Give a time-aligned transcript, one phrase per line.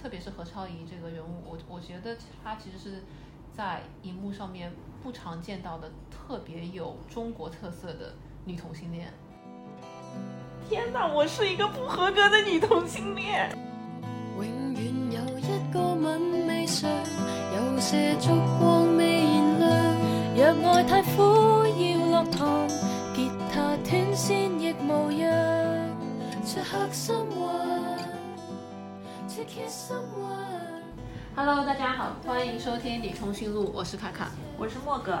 [0.00, 3.02] 特别是何超仪这个人物，我我觉得她其实是
[3.54, 4.72] 在荧幕上面
[5.02, 8.14] 不常见到的特别有中国特色的
[8.46, 9.12] 女同性恋。
[10.68, 13.54] 天哪，我是一个不合格的女同性恋。
[14.36, 16.90] 永远有一个吻未上，
[17.54, 18.28] 有些烛
[18.58, 19.70] 光未燃亮。
[20.62, 22.66] 若爱太苦要落糖，
[23.14, 25.28] 吉他断线亦无恙。
[26.42, 27.89] 漆黑心魂，漆黑心魂。
[31.34, 34.30] Hello，大家好，欢迎收听《你通讯录》，我是卡卡。
[34.58, 35.18] 我是莫哥，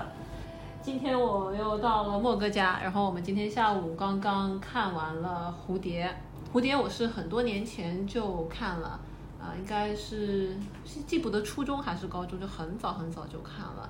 [0.82, 6.06] 今天我又到了莫哥家，然后我们今天下午刚刚看完了《蝴蝶》。
[6.54, 9.00] 《蝴蝶》我是很多年前就看了，
[9.40, 13.88] 啊、应该是是记不得初中还是高中，就很早很早就看了。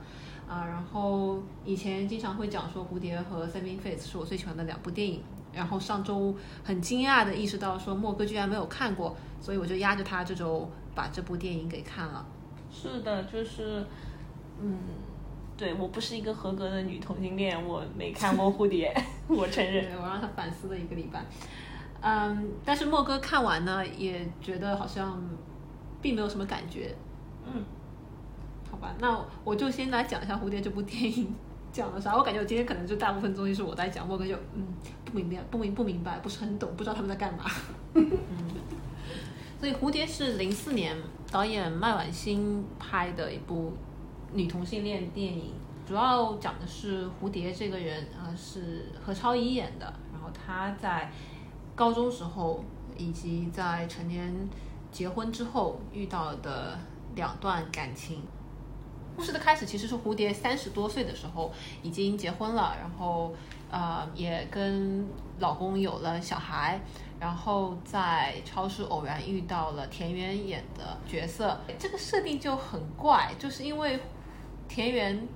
[0.48, 5.25] 啊，然后以前经常会讲说《蝴蝶》和《Saving Face》是我最喜欢的两部电影。
[5.53, 12.25] 然后上周很惊讶的意识到说莫哥居然没有看过，所以我就压着他这周把这部电影给看了。
[12.73, 13.84] 是的，就是，
[14.61, 14.79] 嗯，
[15.57, 18.95] 对我不是一个合格的女同性恋，我没看过蝴蝶，
[19.27, 19.87] 我承认。
[19.87, 21.25] 对，我让他反思了一个礼拜。
[22.01, 25.20] 嗯，但是莫哥看完呢，也觉得好像
[26.01, 26.95] 并没有什么感觉。
[27.45, 27.64] 嗯，
[28.70, 31.35] 好吧，那我就先来讲一下《蝴蝶》这部电影
[31.73, 32.17] 讲了啥。
[32.17, 34.67] 我感觉我今天可能就大部分东西是我在讲，莫哥就嗯
[35.05, 37.45] 不明白，不明不明白，不是很懂，不知道他们在干嘛。
[37.95, 38.11] 嗯
[39.61, 40.97] 所以《蝴蝶》是零四年
[41.31, 43.73] 导演麦婉欣拍的一部
[44.33, 45.53] 女同性恋电影，
[45.87, 51.13] 主要讲的是蝴蝶这个人啊、呃是何超仪演的，然后她在
[51.75, 52.65] 高中时候
[52.97, 54.33] 以及在成年
[54.91, 56.79] 结婚之后遇到的
[57.15, 58.23] 两段感情。
[59.21, 63.35] 故事的开始其实是蝴蝶三十多岁的时候已经结婚了，然后
[63.71, 65.07] 呃也跟
[65.41, 66.81] 老公有了小孩，
[67.21, 74.01] 然后在超市偶然遇到了田园演的角色，这个设定就很怪，就是因为
[74.67, 75.29] 田园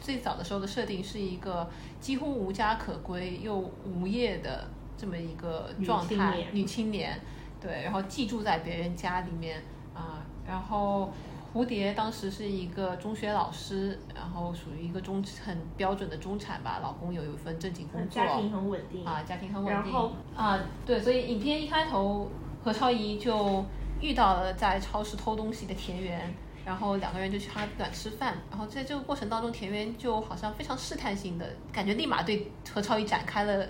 [0.00, 7.20] 最早的时候的设定是一个几乎无家可归又无业的这么一个状态，女青年
[7.60, 9.60] 对，然后寄住在别人家里面
[9.92, 11.12] 啊、然后
[11.54, 19.92] 蝴蝶当时是一个中学老师，然后属于一个中很标准的中产吧，老公有一份正经工作，家庭很稳定啊，家庭很稳定。
[19.92, 22.30] 然后啊，对，所以影片一开头，
[22.64, 23.62] 何超仪就
[24.00, 33.66] 遇到了在超市偷东西的田园，然后两个人就去咖啡馆吃饭，然后在这个过程当中，田园就好像非常试探性的感觉，立马对何超仪展开了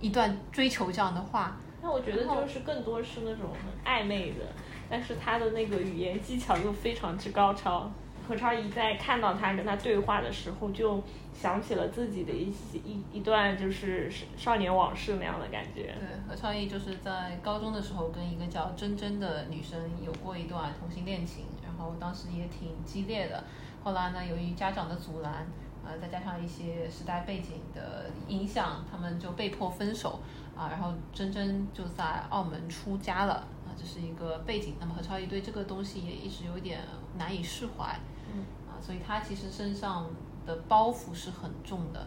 [0.00, 1.56] 一段追求这样的话。
[1.82, 4.46] 那我觉得就是更多是那种很暧昧的，
[4.88, 7.90] 但是他的那个语言技巧又非常之高超。
[8.28, 11.00] 何超仪在看到他跟他对话的时候，就
[11.32, 15.94] 想起了自己的一些一一段就是少年往事那样的感觉。
[15.94, 23.44] 对，何超仪就是在高中的时候跟一个叫珍珍的女生有过一段同性恋情，然后当时也挺激烈的。
[23.84, 25.46] 后来呢，由于家长的阻拦，
[25.84, 30.18] 呃，再加上一些时代背景的影响，他们就被迫分手
[30.56, 30.66] 啊。
[30.68, 33.46] 然后珍珍就在澳门出家了，
[33.76, 34.74] 这是一个背景。
[34.80, 36.80] 那么何超仪对这个东西也一直有点
[37.18, 37.98] 难以释怀，
[38.32, 40.06] 嗯啊，所以他其实身上
[40.46, 42.06] 的包袱是很重的，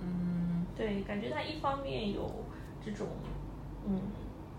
[0.00, 0.66] 嗯。
[0.74, 2.32] 对，感觉他一方面有
[2.82, 3.06] 这种
[3.86, 4.00] 嗯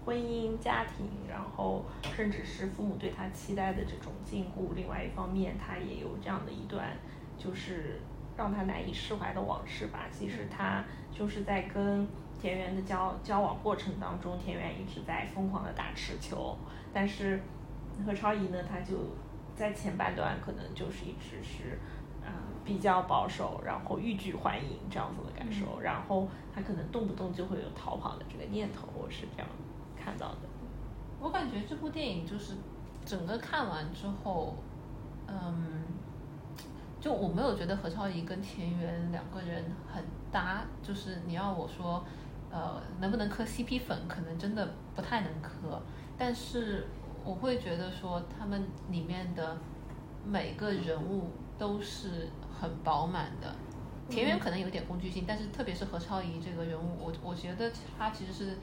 [0.05, 1.83] 婚姻家庭，然后
[2.15, 6.95] 甚至是父母对他期待的这种禁锢；另外一方面，他也有这样的一段
[7.35, 7.99] 就是
[8.37, 10.05] 让他难以释怀的往事吧。
[10.11, 12.07] 其实他就是在跟
[12.43, 16.57] 田园的交交往过程当中，田园一直在疯狂的打持球，
[16.93, 17.41] 但是
[18.05, 18.97] 何超仪呢，他就
[19.55, 21.79] 在前半段可能就是一直是。
[22.25, 22.31] 呃，
[22.63, 29.47] 比较保守，然后欲拒还迎这样子的感受，然后他可能动不动就会有逃跑的这个念头，我是这样
[29.93, 30.37] 看到的。
[31.19, 32.53] 我感觉这部电影就是
[33.03, 34.55] 整个看完之后，
[35.27, 35.83] 嗯，
[37.01, 39.61] 就我没有觉得何超仪跟田园两个人
[39.93, 40.01] 很
[40.31, 42.01] 搭，就是你要我说，
[42.53, 45.81] 呃，能不能磕 CP 粉，可能真的不太能磕，
[46.15, 46.85] 但是
[47.25, 49.57] 我会觉得说他们里面的
[50.23, 52.29] 每个人物都是
[52.59, 53.55] 很饱满的。
[54.07, 58.57] 田园可能有点工具性，但是特别是何超仪这个人物，我我觉得她其实是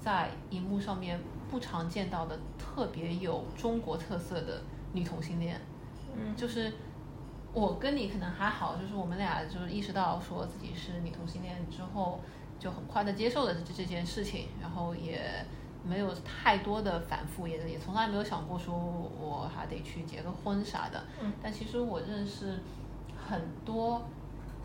[0.00, 4.62] 在荧幕上面不常见到的特别有中国特色的
[4.92, 5.60] 女同性恋。
[6.16, 6.72] 嗯就是
[7.52, 12.20] 我跟你可能还好，就是我们俩就是意识到说自己是女同性恋之后，
[12.58, 15.20] 就很快的接受了这这件事情，然后也
[15.84, 21.04] 没有太多的反复，也也从来没有想过说我还得去结个婚啥的。
[21.22, 22.58] 嗯但其实我认识
[23.28, 24.02] 很多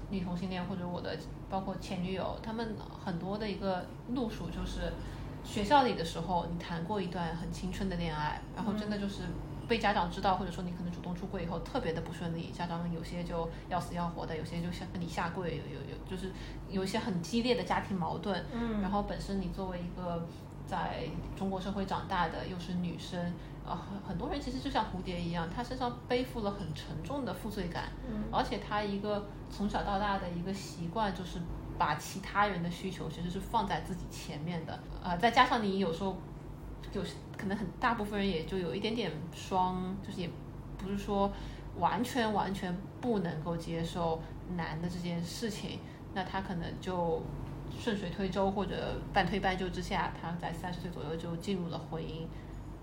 [0.09, 1.17] 女同性恋或者我的
[1.49, 4.91] 包括前女友，他们很多的一个路数就是，
[5.43, 9.23] 学校里的时候，你谈过一段很青春的恋爱，然后真的就是
[9.71, 16.29] 被家长知道，或者说你可能主动出柜以后特别的不顺利，家长有些就要死要活的，有些就想跟你下跪，有有有就是
[16.67, 18.45] 有一些很激烈的家庭矛盾。
[18.51, 20.27] 嗯然后本身你作为一个
[20.67, 21.05] 在
[21.37, 23.17] 中国社会长大的，又是女生，
[23.65, 31.39] 呃，很很多人其实就像蝴蝶一样，她身上背负了很沉重的负罪感，嗯而且她一个从小到大的一个习惯就是
[31.79, 36.17] 把其他人的需求其实是放在自己前面的，呃，再加上你有时候
[36.93, 40.29] 有时可能很大部分人也就有一点点双，就是也
[40.77, 41.31] 不是说
[41.77, 44.21] 完全完全不能够接受
[44.55, 45.79] 男的这件事情，
[46.13, 47.21] 那他可能就
[47.79, 52.25] 顺水推舟或者半推半就之下，他在三十岁左右就进入了婚姻，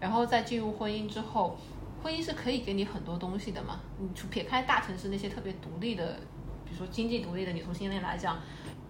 [0.00, 1.56] 然后在进入婚姻之后，
[2.02, 3.80] 婚姻是可以给你很多东西的嘛。
[3.98, 6.18] 你撇开大城市那些特别独立的，
[6.64, 8.38] 比如说经济独立的女同性恋来讲，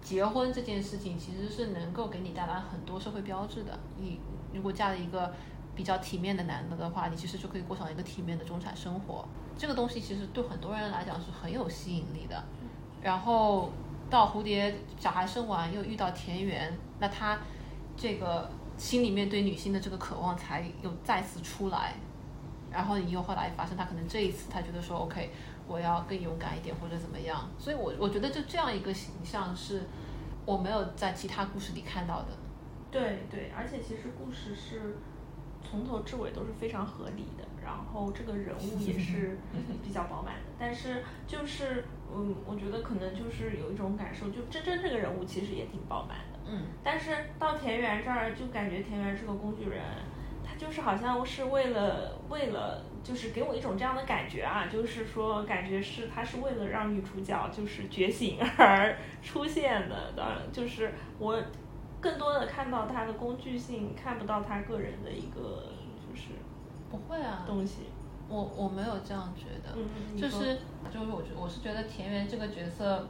[0.01, 3.77] 结婚这件事情其实是能够给你带来很多社会标志的。
[3.97, 4.19] 你
[4.53, 5.33] 如果嫁了一个
[5.75, 9.25] 比较体面的男的的话，你其实就可以过上一个体面的中产生活。
[9.57, 12.43] 这个东西其实对很多人来讲是很有吸引力的。
[13.01, 13.71] 然后
[14.09, 17.37] 到蝴蝶小孩生完又遇到田园，那他
[17.95, 21.93] 这个心里面对女性的这个渴望才又再次出来。
[22.71, 25.31] 然后你又后来发生，他可能这一次他觉得说 OK，
[25.69, 27.49] 我要更勇敢一点或者怎么样。
[27.57, 29.83] 所以我我觉得就这样一个形象是
[30.45, 32.27] 我没有在其他故事里看到的。
[32.91, 34.97] 对对，而且其实故事是
[35.63, 39.37] 从头至尾都是非常合理的，然后这个人物也是
[39.85, 40.41] 比较饱满的。
[40.57, 46.39] 但是就是嗯，我觉得可能就是有一种感受，就真真这个人物其实也挺饱满的。
[46.51, 49.83] 嗯，但是到田园这儿就感觉田园是个工具人，
[50.43, 61.41] 他就是好像是为了为了就是给我一种这样的感觉啊，就是说感觉是他是为了让女主角就是觉醒 而出现的，当然就是我
[62.01, 66.29] 更多的看到他的工具性，看不到他个人的一个就是
[66.89, 67.83] 不会啊，东西。
[68.27, 69.75] 我我没有这样觉得。
[69.75, 70.59] 嗯，就是
[70.93, 73.07] 就是我觉我是觉得田园这个角色，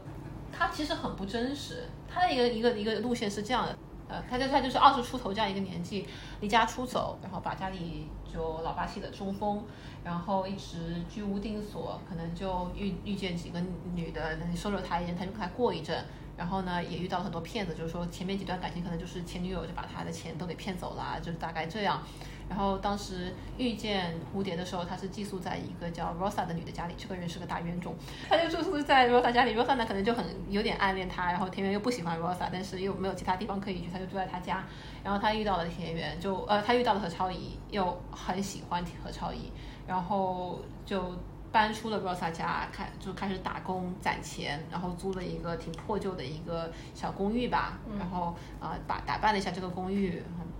[0.49, 1.83] 他其实很不真实。
[2.07, 3.77] 他的一个一个一个路线是这样的，
[4.07, 6.07] 呃，他就他就是二十出头这样一个年纪，
[6.39, 9.63] 离家出走，然后把家里就老八系的中锋，
[10.03, 13.59] 然后一直居无定所，可能就遇遇见几个
[13.95, 16.05] 女的收留他一阵，他就跟他过一阵。
[16.39, 22.01] 然后呢，也遇到了很多骗子，就是说前面几段感情可能就是前女友就把他的钱都给骗走了，就是大概这样。
[22.47, 27.93] 然后当时遇见蝴蝶的时候，他是寄宿在一个叫 Rosa 的女的家里，这个人是个大冤种，
[28.29, 29.53] 他就住宿在 Rosa 家里。
[29.53, 34.63] Rosa 呢可能就很有点暗恋他，然后田园又不喜欢 Rosa，但是又没有其他地方可以去，他就住在他家。
[35.03, 39.51] 然后他遇到了田园，就呃他遇到了何超仪，又很喜欢何超仪，
[39.85, 41.13] 然后就。
[41.51, 50.11] 搬出了 Rosa 家，开就开始打工攒钱，然后租了一个挺破旧的一个小公寓吧，然后啊、呃把打扮了一下这个公寓，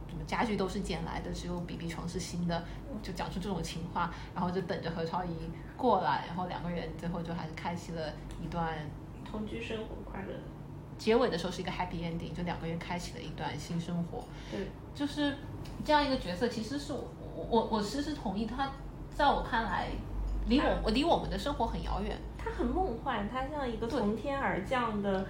[0.08, 2.64] 什么家具都是捡来的，只有 BB 床是新的，
[3.04, 5.30] 就讲出这种情话，然后就等着何超仪
[5.78, 8.74] 过来，然后两个人最后就还是开启了一段
[9.30, 10.34] 同居生活快乐，
[10.98, 14.24] 结尾的时候是一个 happy ending，就两个人开启了一段新生活。
[14.50, 15.36] 对，就是
[15.86, 17.04] 这样一个角色，其实是我
[17.36, 18.72] 我我其实同意他，
[19.16, 19.90] 在我看来，
[20.50, 22.18] 离我我离我们的生活很遥远。
[22.38, 25.26] 它很梦幻，它像一个从天而降的，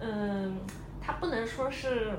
[0.00, 0.58] 嗯，
[1.00, 2.12] 它不能说是，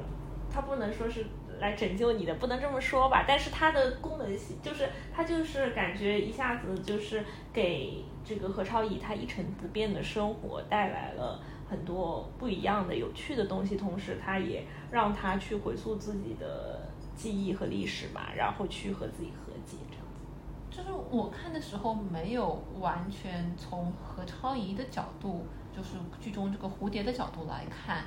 [0.49, 1.25] 它不能说是
[1.59, 3.25] 来拯救你的，不能这么说吧。
[3.27, 19.44] 但是它的功能性就是，它就是感觉一下子就是给这个何超仪她一成不变的生活带来了很多不一样的、有趣的东西，同时它也让他去回溯自己的记忆和历史吧，然后去和自己和。
[20.75, 28.03] 就是我看的时候没有完全从何超仪的角度，就是剧中这个蝴蝶的角度来看，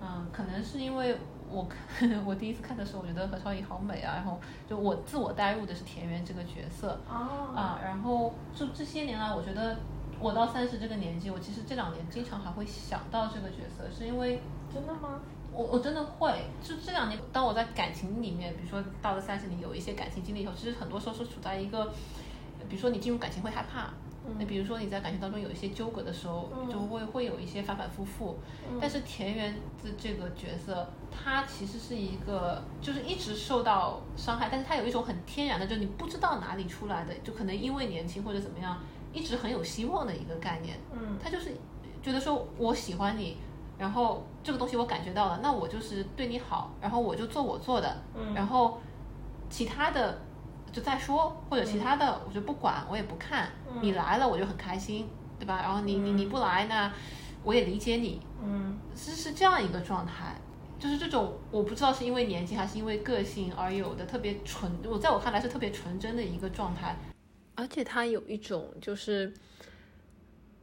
[0.00, 1.16] 嗯可能是因为
[1.48, 9.76] 我看 我第一次看的时候，我觉得何超仪好美啊，然后就我自我代入的是田园这个角色哦啊，然后就这些年来，我觉得
[10.18, 14.40] 我到三十这个年纪，我其实这两年经常还会想到这个角色，是因为
[14.74, 15.20] 真的吗？
[15.52, 21.86] 我我真的会，就这两年，当我在感情里面，比如说到了三十，你有一些感情经历以后，其实很多时候是处在一个，
[22.68, 23.90] 比如说你进入感情会害怕，
[24.38, 28.38] 那、比如说你在感情当中有一些纠葛的时候，嗯就会会有一些反反复复。
[28.70, 38.78] 嗯但是田园的这个角色，他其实是一个，就是一直受到伤害，但是他有一种很天然的，就你不知道哪里出来的，就可能因为年轻或者怎么样，
[39.12, 40.78] 一直很有希望的一个概念。
[40.92, 41.52] 嗯他就是
[42.02, 43.38] 觉得说我喜欢你，
[43.78, 48.80] 然后这个东西我感觉到了，那我就是对你好，然后我就做我做的，嗯然后
[49.48, 50.20] 其他的
[50.72, 55.08] 就再说，或者其他的我就不管，我也不看，嗯你来了我就很开心，
[55.38, 55.60] 对吧？
[55.62, 56.92] 然后你你你不来呢，
[57.44, 60.34] 我也理解你，嗯是是这样一个状态。
[60.80, 66.96] 就是这种我不知道是因为年纪还是因为个性而有的特别纯，我在我看来是特别纯真的一个状态，
[67.54, 69.32] 而且他有一种就是。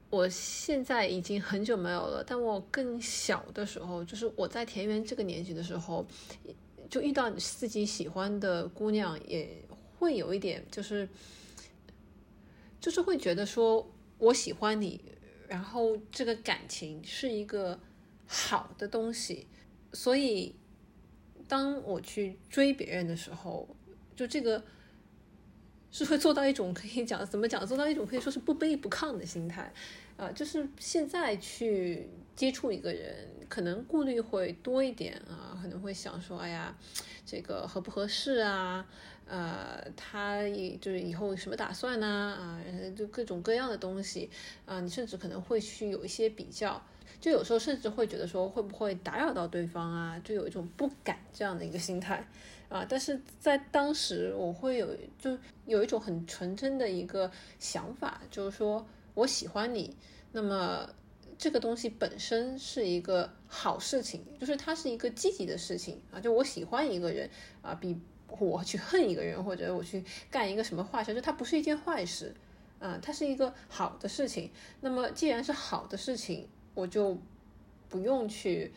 [0.09, 6.05] 我现在已经很久没有了，但我更小的时候，就是我在田园这个年纪的时候，
[6.89, 9.63] 就遇到自己喜欢的姑娘，也
[9.97, 11.09] 会有一点，就是，
[12.79, 15.01] 就是会觉得说我喜欢你，
[15.47, 17.79] 然后这个感情是一个
[18.25, 19.47] 好的东西，
[19.91, 20.55] 所以
[21.47, 23.67] 当我去追别人的时候，
[24.15, 24.63] 就这个。
[25.96, 29.72] 是会做到一种可以讲怎么讲，做到一种可以说是不卑不亢的心态，
[30.18, 33.16] 啊、就是现在去接触一个人，
[33.48, 36.75] 可能顾虑会多一点啊，可能会想说，哎呀，
[37.25, 38.86] 这个合不合适啊？
[39.25, 42.08] 呃，他以就是以后什么打算呢？
[42.08, 42.60] 啊，
[42.94, 44.30] 就各种各样的东西
[44.66, 46.86] 啊，你甚至可能会去有一些比较，
[47.22, 52.28] 就有时候甚至会觉得说会不会打扰到对方啊，就有一种不敢这样的一个心态。
[52.67, 54.88] 啊，但是在当时我会有
[55.19, 59.95] 就有一种很纯真的一个想法，就是说我喜欢你，
[60.31, 60.89] 那么
[61.38, 67.29] 这个东西本身是一个好事情，就是它是一个积极的事情啊，就我喜欢一个人
[67.62, 72.34] 啊，比我去恨一个人或者我去干一个什么坏事，就它不是一件坏事
[72.79, 74.51] 啊，它是一个好的事情。
[74.81, 77.17] 那么既然是好的事情，我就
[77.88, 78.74] 不用去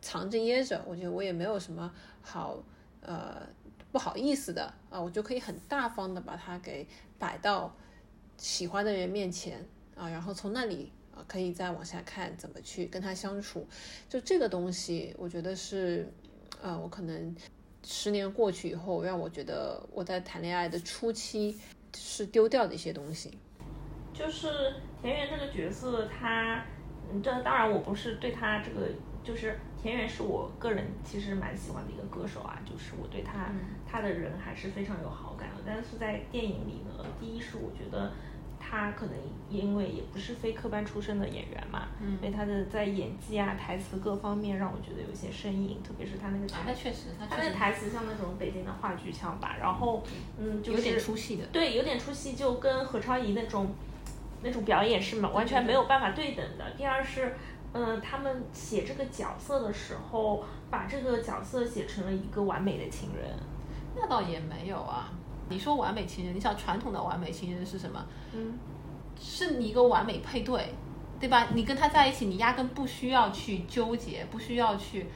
[0.00, 2.62] 藏着掖着，我觉得我也没有什么好。
[3.00, 3.46] 呃，
[3.92, 6.86] 不好意思的啊，我就可以很大方的把它给
[7.18, 7.74] 摆到
[8.36, 13.66] 喜欢的人面前啊，然后从那里啊可以再往下看怎么去跟他相处。
[14.08, 16.12] 就这个东西，我觉得是
[16.60, 17.34] 呃，我可能
[17.84, 21.58] 十年过去以后，让我觉得我在谈恋爱的初期
[21.96, 23.38] 是丢掉的一些东西。
[24.12, 26.64] 就是田园这个角色，他，
[27.22, 28.88] 这当然我不是对他这个，
[29.22, 33.52] 就是田园是我个人其实蛮喜欢的一个歌手啊，就是我对他、
[33.88, 35.62] 他的人还是非常有好感的。
[35.64, 38.12] 但是在电影里呢，第一是我觉得
[38.58, 39.14] 他可能
[39.48, 50.02] 因为也不是非科班出身的演员嘛，嗯所以他的在演技啊、台词各方面让我觉得有些生硬，特别是他那个啊，台那确实，他他那个台词像那种北京的话剧腔吧，然后
[50.36, 51.46] 嗯，就是有点出戏的。
[51.52, 53.72] 对，有点出戏，就跟何超仪那种
[54.42, 56.72] 那种表演是嘛完全没有办法对等的。
[56.76, 57.36] 第二是，
[57.76, 63.28] 嗯、他们写这个角色的时候，把这个角色写成了一个完美的情人。
[63.94, 65.12] 那倒也没有啊。
[65.50, 68.04] 你说完美情人，你想传统的完美情人是什么？
[68.32, 68.58] 嗯，
[69.20, 70.72] 是你一个完美配对，
[71.20, 71.48] 对吧？
[71.52, 75.06] 你跟他在一起，你压根不需要去纠结，不需要去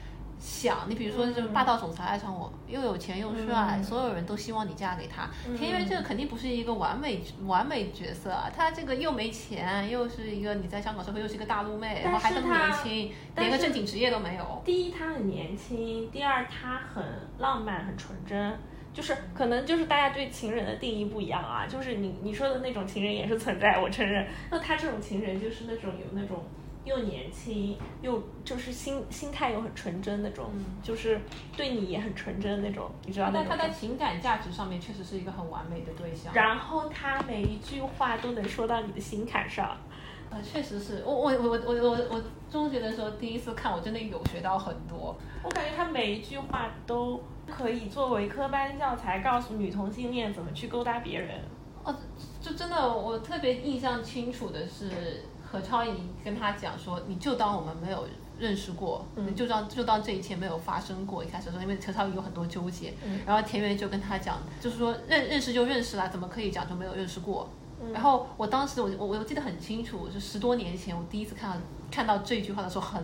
[0.40, 0.78] 想。
[0.88, 5.28] 你比如说，这种霸道总裁爱上我，又有钱又帅，嗯所有人都希望你嫁给他。
[5.47, 14.62] 嗯田园这个肯定不是一个完美完美角色啊，他这个又没钱，又是一个你在香港社会又是一个大陆妹，然后还这么年轻，连个正经职业都没有。
[14.64, 17.04] 第一，他很年轻；第二，他很
[17.38, 18.59] 浪漫、很纯真。
[18.92, 24.26] 就是可能就是大家对情人的定义不一样啊，就是你你说的那种情人也是存在，我承认。
[24.50, 26.42] 那他这种情人就是那种有那种
[26.90, 30.50] 又年轻又就是心心态又很纯真那种，
[30.82, 31.20] 就是
[31.56, 33.62] 对你也很纯真那种，你知道他那种感觉。
[33.62, 36.35] 在他在情感价值上面确实是一个很完美的对象。
[36.35, 39.76] 然后他每一句话都能说到你的心坎上。
[40.30, 45.16] 呃，确实是我我我我我我我中学的时候第一次看，我真的有学到很多。
[45.42, 51.40] 我感觉他每一句话都可以作为科班教材，告诉女同性恋怎么去勾搭别人。
[51.82, 51.92] 哦，
[52.40, 55.90] 就真的我特别印象清楚的是何超仪
[56.25, 58.07] 跟他讲说，你就当我们没有
[58.38, 61.25] 认识过，嗯你就当就当这一切没有发生过。
[61.25, 67.49] 一开始说，因为何超仪有很多纠结，嗯然后田园就跟他讲，就是说认认识就认识啦，怎么可以讲就没有认识过？
[67.83, 71.57] 嗯然后我当时我我我记得很清楚，就十多年前我第一次看到
[71.90, 73.02] 看到这句话的时候很。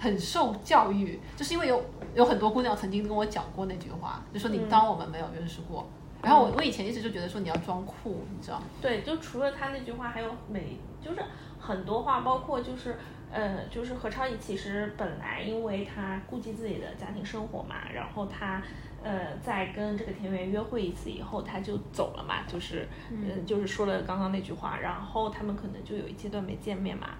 [0.00, 5.84] 很受教育，就是因为有有很多姑娘曾经跟我讲过那句话，就说你嗯当我们没有认识过。
[6.22, 11.20] 然后我我以前一直就觉得说你要装酷，你知道，对，就除了他那句话，还有每就是
[11.58, 12.96] 很多话，包括就是
[13.30, 18.62] 呃，就是何超仪其实本来因为他顾及自己的家庭生活嘛，然后他
[19.02, 27.10] 呃在跟这个田园约会一次以后，他就走了嘛，就是嗯、就是说了刚刚那句话，然后他们可能就有一阶段没见面嘛，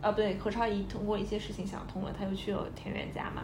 [0.00, 3.42] 呃不对，何超仪通过一些事情想通了，他又去了田园家嘛。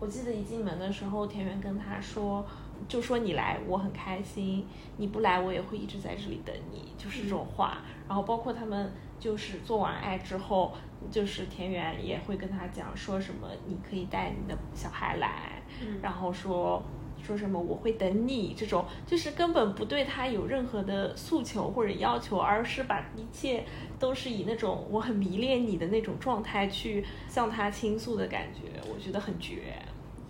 [0.00, 2.44] 我记得一进门的时候，田园跟他说，
[2.88, 7.78] 就说你来我很开心，你不来我也会一直在这里等你，就是这种话。
[8.08, 8.92] 然后包括他们
[9.24, 10.74] 就是做完爱之后，
[11.10, 15.62] 就是田园也会跟他讲说什么，你可以带你的小孩来，
[16.02, 16.82] 然后说。
[17.26, 23.64] 说什么我会等你这种，就是根本不对他有任何的诉求或者要求，而是把一切
[23.98, 29.74] 都是以那种我很迷恋你的那种状态去向他倾诉的感觉，我觉得很绝。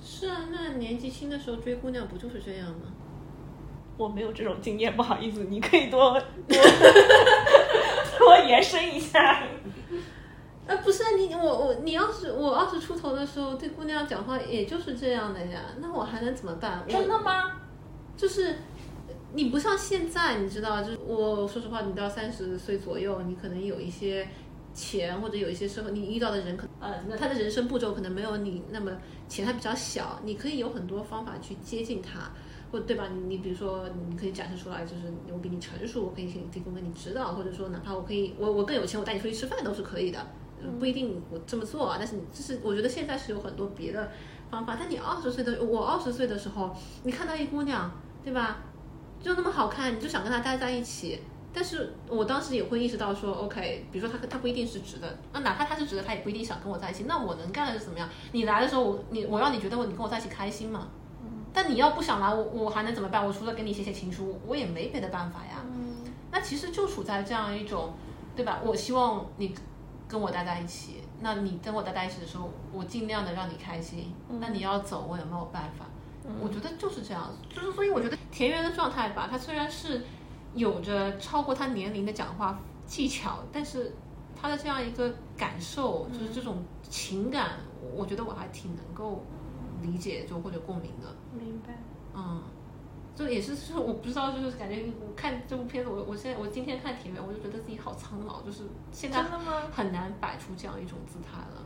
[0.01, 2.95] 是啊，那年纪轻的时候追姑娘不就是这样吗？
[3.97, 6.13] 我没有这种经验，不好意思，你可以多
[6.47, 6.57] 多
[8.25, 9.43] 多延伸一下。
[10.67, 16.83] 啊， 不是啊你我我你要是我二十出头的时候对姑娘讲话也就是这样的呀，那我还能怎么办？
[16.89, 17.61] 真的吗？
[18.17, 18.57] 就是
[19.35, 24.27] 你不像现在，你知道，就是我说实话，你到三十岁左右，你可能有一些
[24.73, 28.91] 钱或者有一些时候你遇到的人可呃，那他的人生步骤可能没有你那么
[29.29, 32.31] 钱还比较小，你可以有很多方法去接近他。
[32.75, 33.07] 或对吧？
[33.15, 35.03] 你你比如说，你可以展示出来，就是
[35.33, 40.27] 我比你成熟，我可以提提供给你指导，或者说哪怕我可以，我我更有钱，我带你出去吃饭都是可以的，
[40.81, 41.95] 不一定我这么做啊。
[41.97, 44.11] 但是你就是我觉得现在是有很多别的
[44.51, 44.77] 方法。
[44.77, 47.89] 但你二十岁的我二十岁的时候，你看到一姑娘，
[48.25, 48.59] 对吧？
[49.23, 51.21] 就那么好看，你就想跟她待在一起。
[51.53, 57.05] 但是我当时也会意识到说，OK，比如说她她不一定是直的，那哪怕她是直的，她也不一定想跟我在一起。
[57.05, 58.09] 那我能干的是怎么样？
[58.33, 60.89] 你来的时候，我你我让你觉得我你跟我在一起开心吗？
[61.55, 63.25] 但你要不想来，我我还能怎么办？
[63.25, 65.65] 我除了给你写写情书，我也没别的办法呀。
[65.65, 67.95] 嗯，那其实就处在这样一种，
[68.35, 68.61] 对吧？
[68.65, 69.55] 我希望你
[70.09, 74.13] 跟我待在一起，那你跟我待在一起的时候，我尽量的让你开心。
[74.41, 75.87] 那你要走，我也没有办法。
[76.43, 80.03] 我觉得就是这样，就是所以我觉得田园的状态吧，他虽然是
[80.55, 83.95] 有着超过他年龄的讲话技巧，但是
[84.35, 87.51] 他的这样一个感受，就是这种情感，
[87.95, 89.23] 我觉得我还挺能够
[89.83, 91.15] 理解，就或者共鸣的。
[91.39, 91.75] 明白。
[92.15, 92.43] 嗯，
[93.15, 98.63] 就也是，就是我不知道，就是感觉我看这部片子，我我现在我今天看铁面，我就觉得自己好苍老，就是
[98.93, 99.63] 现在真的吗？
[99.73, 101.63] 很难摆出这样一种姿态了。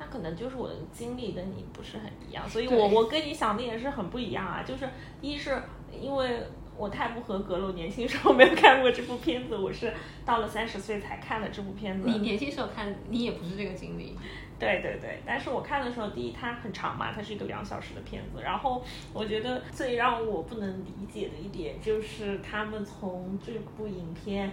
[0.00, 4.62] 那可能就是我的经历跟你不是很一样，所以我我跟你想的也是很不一样啊。
[4.62, 4.88] 就是
[5.20, 5.60] 一是
[5.90, 6.40] 因为
[6.76, 9.92] 我太不合格了，我年轻时候没有看过这部片子，我是
[10.24, 12.08] 到了三十岁才看了这部片子。
[12.08, 14.16] 你年轻时候看，你也不是这个经历。
[14.58, 18.42] 对对对，但是我看的时候，第一它很长嘛，它是一个两小时的片子。
[18.42, 24.50] 然后我觉得最让我不能理解的一点就是他们从这部影片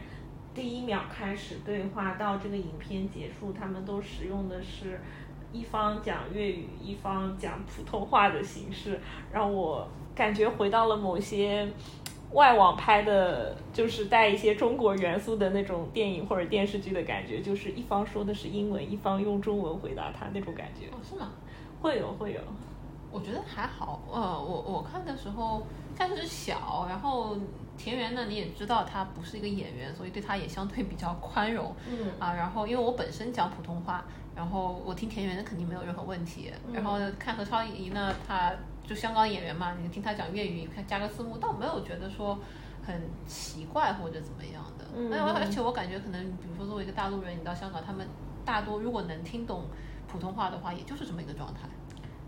[0.54, 5.02] 第一秒开始对话到这个影片结束，他们都使用的是
[5.52, 9.00] 一方讲粤语，一方讲普通话的形式，
[9.34, 11.68] 让我感觉回到了某些。
[12.36, 20.88] 外网拍的，就是带一些中国元素的那种电影或者电视剧的感觉，就是一方说的是英文，一方用中文回答他那种感觉。
[20.88, 21.32] 哦，是吗？
[21.82, 22.42] 会有会有，
[23.10, 24.02] 我觉得还好。
[24.12, 25.66] 呃，我我看的时候
[25.98, 27.38] 看的是小，然后
[27.78, 31.74] 田园呢，你也知道他不是一个演员，所以对他也相对比较宽容。
[31.90, 34.04] 嗯啊，然后因为我本身讲普通话，
[34.36, 36.52] 然后我听田园的肯定没有任何问题。
[36.74, 38.52] 然后看何超仪呢，他
[38.88, 42.38] 就香港演员嘛，你听他讲粤语，看加个字幕，倒没有觉得说
[42.86, 44.86] 很奇怪或者怎么样的。
[44.96, 48.08] 嗯那、而且我感觉可能，比如说作为一个大陆人，你到香港，他们
[48.46, 49.66] 大多如果能听懂
[50.08, 51.62] 普通话的话，也就是这么一个状态。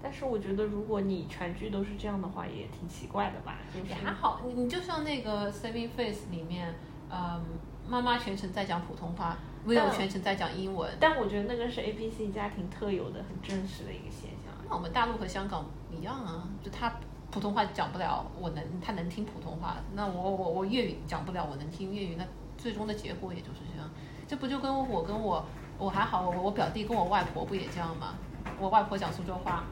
[0.02, 3.58] 但是我觉得如果你全剧都是这样的话，也挺奇怪的吧？
[3.74, 6.74] 就是也还好，你你就像那个《Saving Face》里面，
[7.10, 7.43] 嗯，
[7.88, 10.91] 妈妈全程在讲普通话，Will 嗯全程在讲英文。
[11.00, 14.47] 但我觉得那个是 A B C 家庭特有的、很真实的一个现象。
[14.69, 16.93] 那我们大陆和香港一样啊，就他
[17.32, 22.25] 普通话讲不了，我能他能听普通话，那我我我粤语讲不了，我能听粤语，那
[22.58, 23.89] 最终的结果也就是这样。
[24.27, 25.43] 这不就跟我跟我
[25.77, 28.15] 我还好，我我表弟跟我外婆不也这样吗？
[28.60, 29.63] 我外婆讲苏州话，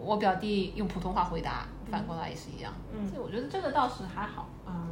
[0.00, 2.72] 我表弟用普通话回答，反过来也是一样。
[2.94, 4.83] 嗯所以我觉得这个倒是还好，嗯。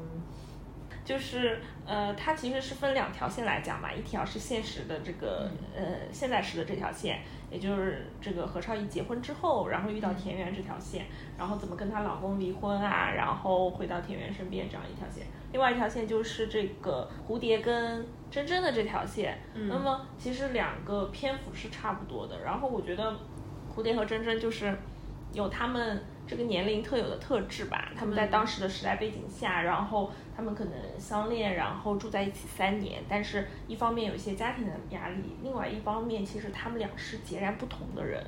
[1.05, 15.27] 就是呃，它其实是分两条线来讲嘛，一条是现实的这个呃现在时的这条线，也就是这个何超仪结婚之后，然后遇到田园这条线，然后怎么跟她老公离婚啊，然后回到田园身边这样一条线。
[15.53, 19.39] 另外一条线就是这个蝴蝶跟真真的这条线，
[19.69, 22.43] 那么其实两个篇幅是差不多的。
[22.43, 23.15] 然后我觉得
[23.75, 24.75] 蝴蝶和真真就是
[25.35, 38.25] 有他们这个年龄特有的特质吧，他们在当时的时代背景下，然后他们可能相恋，然后住在一起三年，但是一方面有一些家庭的压力，另外一方面其实他们俩是截然不同的人。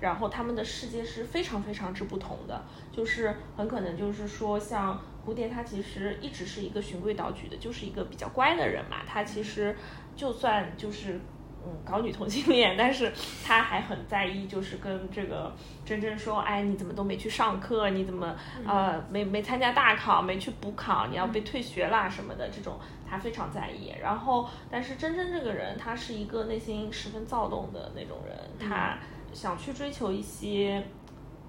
[0.00, 9.02] 然后他们的世界是非常非常之不同的，就是很可能就是说，像蝴蝶，她其实一直是一个循规蹈矩的，就是一个比较乖的人嘛。
[9.06, 9.76] 他其实
[10.16, 11.20] 就算就是
[11.64, 13.12] 嗯搞女同性恋，但是
[13.44, 15.52] 他还很在意，就是跟这个
[15.84, 17.90] 真真说，哎，你怎么都没去上课？
[17.90, 18.34] 你怎么
[18.66, 21.06] 呃没没参加大考，没去补考？
[21.06, 23.92] 你要被退学啦什么的这种，他非常在意。
[24.00, 28.98] 然后，但是真真这个人，他是一个内心十分躁动的那种人，他。
[29.34, 30.84] 想去追求一些，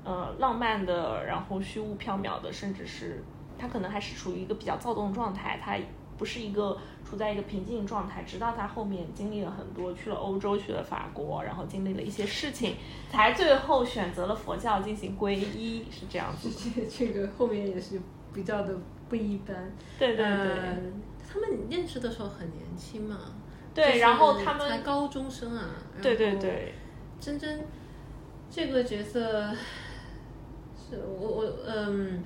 [0.05, 3.21] 呃，浪漫的，然后虚无缥缈的，甚至是
[3.57, 5.75] 他可能还是处于一个比较躁动的状态，他
[6.17, 12.75] 不是一个处在一个平静状态，直到他后面经历了很多，去了欧洲，去了法国，然后经历了一些事情，
[13.11, 16.49] 才最后选择了佛教进行皈依，是这样子。
[16.75, 17.99] 这这个后面也是
[18.33, 18.75] 比较的
[19.09, 19.71] 不一般。
[19.97, 20.25] 对对对。
[20.25, 20.77] 呃
[21.25, 23.17] 他们认识的时候很年轻嘛，
[23.73, 25.67] 对，就是然后他们才高中生啊。
[25.99, 26.75] 对对对，
[27.19, 27.65] 真真
[28.51, 29.49] 这个角色
[30.77, 32.23] 是我我嗯，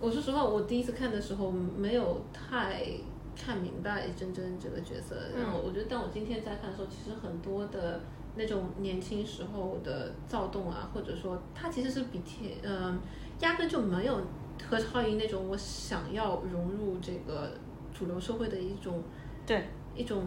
[0.00, 2.86] 我说实话，我第一次看的时候没有太
[3.34, 8.00] 看明白真真这个角色，然后我觉得，但我今天在看的时候，其实很多的
[8.36, 12.98] 那种年轻时候的躁动啊，或者说他其实是比天嗯、
[13.40, 14.20] 压根就没有
[14.68, 17.52] 何超仪那种我想要融入这个
[17.92, 19.02] 主流社会的一种
[19.46, 19.64] 对。
[19.96, 20.24] 一种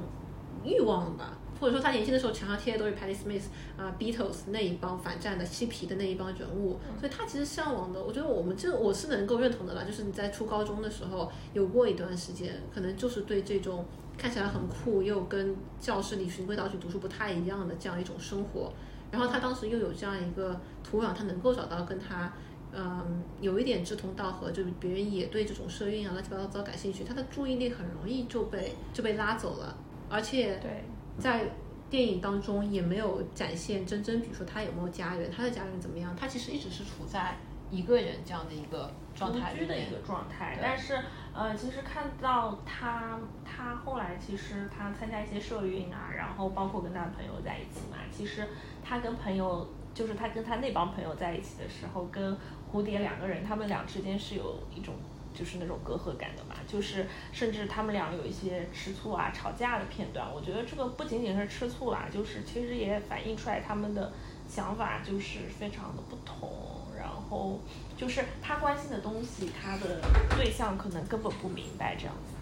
[0.64, 3.44] 欲望吧，或者说他年轻的时候墙上贴的都是 Patti Smith
[3.78, 13.86] 啊、Beatles 那一帮反战的嬉皮的那一帮人物，所以他其实向往的，我觉得我们这我是能够认同的啦，就是你在初高中的时候有过一段时间，可能就是对这种
[14.18, 18.72] 看起来很酷又跟教室里循规蹈矩读书不太一样的这样一种生活，
[19.12, 22.32] 然后他当时又有这样一个土壤，他能够找到跟他。
[22.72, 29.76] 嗯，有一点志同道合，就是别人也对这种社运啊乱七八糟感兴趣，他的注意力很容易就被就被拉走了，
[30.08, 30.84] 而且对
[31.20, 31.44] 在
[31.90, 37.36] 电影当中也没有展现真真，比如说他有没有家人，他的家人怎么样，他其实一直是处在
[37.72, 40.58] 一个人这样的一个状态居的一个状态。
[40.62, 41.00] 但是，
[41.34, 48.48] 呃，其实看到他，他后来其实他参加一些社运啊，然后包括跟他的朋友在一起嘛，其实
[48.84, 52.38] 他跟朋友，就是他跟他那帮朋友在一起的时候，跟
[52.72, 54.94] 蝴蝶两个人，他们俩之间是有一种。
[55.40, 60.28] 就是那种隔阂感的嘛，就是甚至他们俩有一些吃醋啊、吵架的片段。
[60.36, 64.12] 我觉得这个不仅仅是吃醋啦，就是其实也反映出来他们的
[64.50, 66.52] 想法就是非常的不同。
[67.00, 67.58] 然后
[67.96, 70.02] 就是他关心的东西，他的
[70.36, 72.34] 对象可能根本不明白这样子。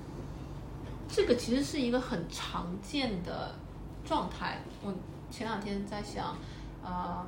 [1.08, 3.54] 这个其实是一个很常见的
[4.04, 4.58] 状态。
[4.84, 4.92] 我
[5.30, 6.36] 前两天在想，
[6.84, 7.24] 嗯，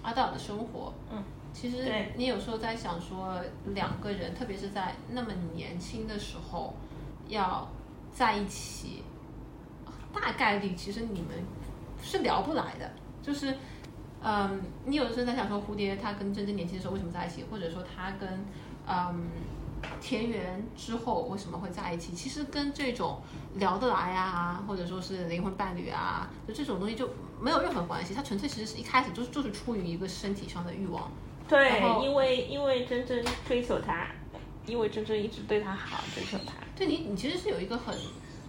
[0.00, 1.22] 阿道的生活，嗯，
[1.58, 3.40] 其实你有时候在想说，
[3.72, 6.74] 两个人，特别是在那么年轻的时候，
[7.28, 7.66] 要
[8.12, 9.02] 在一起，
[10.12, 11.30] 大概率其实你们
[12.02, 12.92] 是聊不来的。
[13.22, 13.56] 就是，
[14.22, 18.44] 嗯，你有的时候在想说，蝴蝶他跟真真年轻的时候为什么在一起，或者说他跟，
[18.86, 19.26] 嗯。
[20.00, 22.12] 田园之后为什么会在一起？
[22.12, 23.20] 其实跟这种
[23.54, 27.08] 聊得来啊，或者说是灵魂伴侣啊，就这种东西就
[27.40, 28.14] 没有任何关系。
[28.14, 31.08] 它纯粹其实是一开始就是就是出于一个身体上的欲望。
[31.48, 34.06] 对因为因为真真追求他，
[34.66, 36.54] 因为真真一直对他好，追求他。
[36.76, 37.94] 对你，你其实是有一个很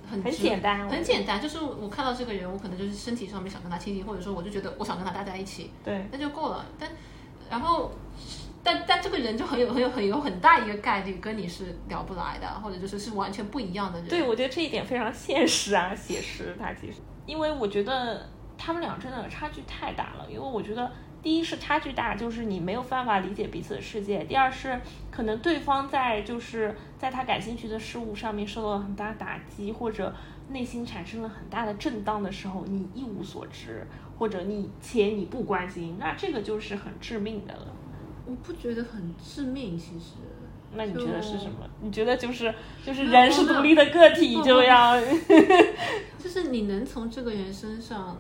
[0.10, 6.66] 很很简单很简单，就是我看到这个人，我可能就是身体上面想跟他亲近，或者说我就觉得我想跟他待在一起，对那就够了。
[6.80, 6.90] 但
[7.50, 7.92] 然后。
[8.64, 14.10] 但但这个人就很有很有很有很大一个概率跟你是聊不来的，或者就是是完全不一样的人。
[14.10, 16.54] 对，我觉得这一点非常现实啊，写实。
[16.60, 20.26] 他其实，因为我觉得他们俩真的差距太大了。
[20.28, 20.92] 因为我觉得，
[21.28, 24.80] 第一是差距大，就是你没有办法理解彼此的世界；第二是
[25.12, 30.16] 可能对方在就是在他感兴趣的事物上面受到了很大打击，或者
[30.52, 33.86] 内心产生了很大的震荡的时候，你一无所知，
[34.18, 37.74] 或者你且你不关心，那这个就是很致命的了。
[38.26, 40.16] 我不觉得很致命，其实。
[40.78, 41.70] 那你觉得是什么？
[41.82, 44.98] 你觉得就是就是人是独立的个体就要
[46.18, 48.16] 就是你能从这个人身上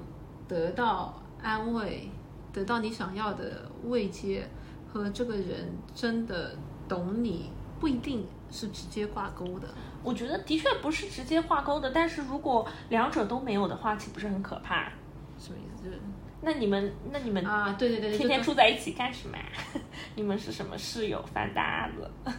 [0.45, 2.09] 得到安慰，
[2.57, 4.43] 得到你想要的慰藉，
[4.91, 6.55] 和这个人真的
[6.89, 9.67] 懂你，不一定是直接挂钩的。
[10.03, 14.91] 我觉得的确不是直接挂钩的，但是如果两者都没有的话，岂不是很可怕？
[15.37, 15.83] 什么意思？
[15.83, 15.99] 就是
[16.41, 19.45] 那你们那你们啊，对对对，天天住在一起干什么呀？
[20.15, 22.09] 你们是什么室友饭搭子？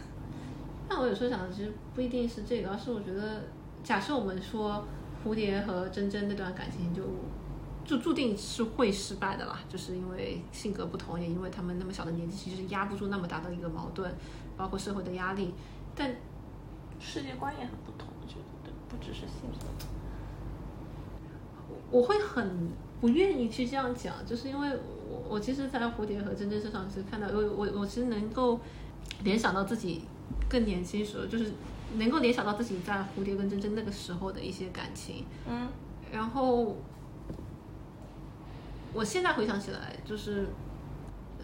[0.89, 3.41] 那我有时候想的其实不一定是这个，而是我觉得，
[3.85, 4.85] 假设我们说
[5.23, 7.03] 蝴蝶和真真那段感情就
[7.89, 14.13] 就注定是会失败的啦，就是因为性格不同，也因为他们那么小的年纪，其实压不住那么大的一个矛盾，
[14.55, 15.55] 包括社会的压力。
[15.95, 16.15] 但
[16.99, 19.65] 世界观也很不同，我觉得对，不只是性格。
[21.89, 22.69] 我会很
[23.01, 24.69] 不愿意去这样讲，就是因为
[25.09, 28.59] 我我其实，在蝴蝶和真真身上是看到，我我我其实能够
[29.23, 30.03] 联想到自己
[30.47, 31.51] 更年轻时候，就是
[31.95, 35.25] 能够联想到自己在蝴蝶跟真真那个时候的一些感情。
[35.49, 35.67] 嗯，
[36.11, 36.77] 然后
[38.93, 40.47] 我现在回想起来，就是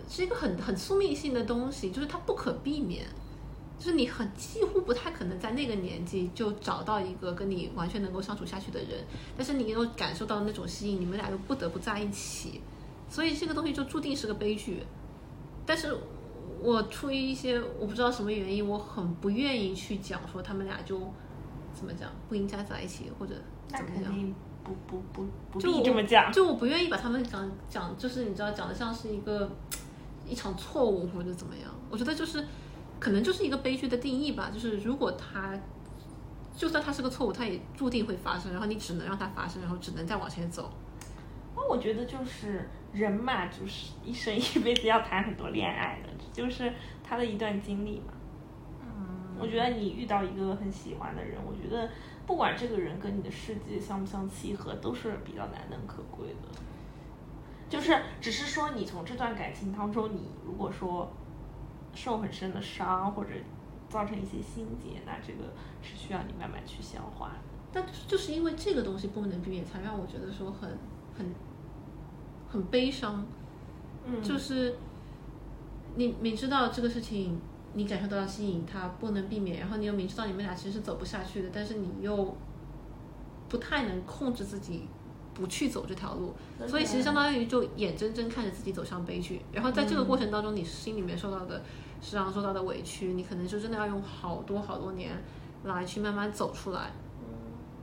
[0.09, 3.05] 是一个很很宿命性的东西，就是它不可避免。
[3.77, 9.03] 就是你很几乎不太可能在那个年纪就找到一个跟你完全能够相处下去的人，
[9.35, 12.61] 但是你又感受到那种吸引，你们俩又不得不在一起，
[13.09, 14.81] 所以这个东西就注定是个悲剧。
[15.65, 15.93] 但是
[16.61, 20.97] 我出于一些我不知道什么原因，我很不愿意去讲说他们俩就
[21.73, 23.35] 怎么讲不应该在一起，或者
[23.67, 24.33] 怎么样。
[24.65, 26.29] 不不不不这么讲。
[26.33, 29.49] 就我不愿意把他们讲讲，就是你知道讲的像是一个
[30.27, 31.71] 一场错误或者怎么样。
[31.89, 32.43] 我觉得就是
[32.99, 35.57] 可能就是一个悲剧的定义吧，就是如果他
[36.57, 40.71] 就算他是个错误，他也注定会发生，然后你只能让它发生，然后只能再往前走。
[41.55, 46.73] 那我觉得就是人嘛，就是一生一辈子要谈很多恋爱的，就是
[47.03, 48.13] 他的一段经历嘛。
[48.81, 51.89] 嗯我觉得你遇到一个很喜欢的人，我觉得
[52.25, 56.59] 不管这个人跟你的世界相不相契合，都是比较难能可贵的。
[57.69, 61.11] 就是只是说你从这段感情当中，你如果说
[61.93, 63.31] 受很深的伤，或者
[63.89, 67.35] 造成一些心结，那这个是需要你慢慢去消化的。
[67.71, 70.77] 但就是因为这个东西不能避免，才让我觉得说很
[71.17, 71.33] 很
[72.49, 73.25] 很悲伤。
[74.05, 74.77] 嗯就是
[75.95, 77.39] 你明知道这个事情，
[77.75, 82.35] 你感受到吸引，它不能避免，然后你又明知道你们俩其实是走不下去的，但是你又
[83.47, 84.87] 不太能控制自己
[85.33, 86.33] 不去走这条路，
[86.65, 89.41] 所以其实相当于就眼睁睁看着自己走向悲剧。
[89.51, 91.61] 然后在这个过程当中，你心里面受到的
[92.01, 95.11] 时常、受到的委屈，你可能就真的要用好多好多年
[95.65, 96.91] 来去慢慢走出来。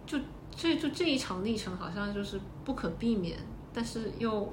[0.07, 0.19] 就
[0.51, 3.39] 这就这一场历程好像就是不可避免，
[3.73, 4.53] 但是又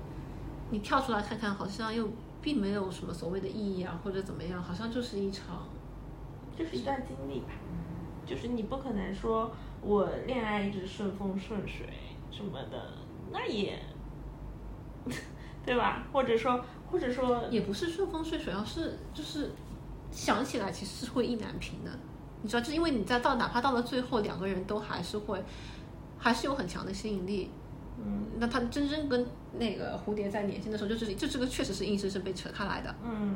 [0.70, 2.08] 你跳出来看看，好像又
[2.42, 5.68] 并没有什么所谓的意义啊，或者怎么样，好像就是一场
[6.58, 7.48] 就是一段经历吧，
[8.26, 11.88] 就是你不可能说我恋爱一直顺风顺水
[12.32, 12.94] 什么的，
[13.32, 13.80] 那也，
[15.66, 16.08] 对吧？
[16.12, 19.52] 或者说，或者说，也不是顺风顺水，而是就是
[20.12, 21.92] 想起来其实是会意难平的。
[22.42, 25.44] 你知道，就因为你在到哪怕到了最后，两个人都还是会，
[26.18, 27.52] 还是有很强的吸引力。
[28.04, 29.26] 嗯那他真正跟
[29.58, 32.96] 那个蝴蝶在年轻的时候，就是就这个确实是硬生生被扯开来的。
[33.04, 33.36] 嗯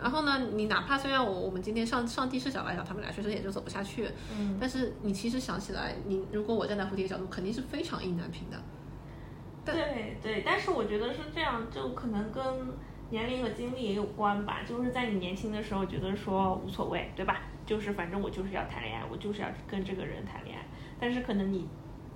[0.00, 8.56] 然后呢，你哪怕虽然我我们今天上上帝视角来讲，他们俩确实也就走不下去，嗯，但是你其实想起来，你如果我站在蝴蝶角度，肯定是非常意难平的。
[9.62, 12.42] 对对，但是我觉得是这样，就可能跟
[13.10, 14.62] 年龄和经历也有关吧。
[14.66, 17.42] 就是在你年轻的时候，觉得说无所谓，对吧？
[17.66, 20.64] 就是反正我就是要谈恋爱，我就是要跟这个人谈恋爱。
[20.98, 21.68] 但是可能你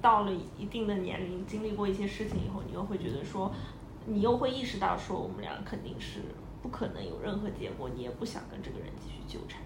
[0.05, 3.51] 到了一定的年龄，经历过一些事情以后，你又会觉得说，
[4.05, 6.21] 你又会意识到说，我们俩肯定是
[6.63, 9.63] 不可能有任何结果，你也不想跟这个人继续纠缠。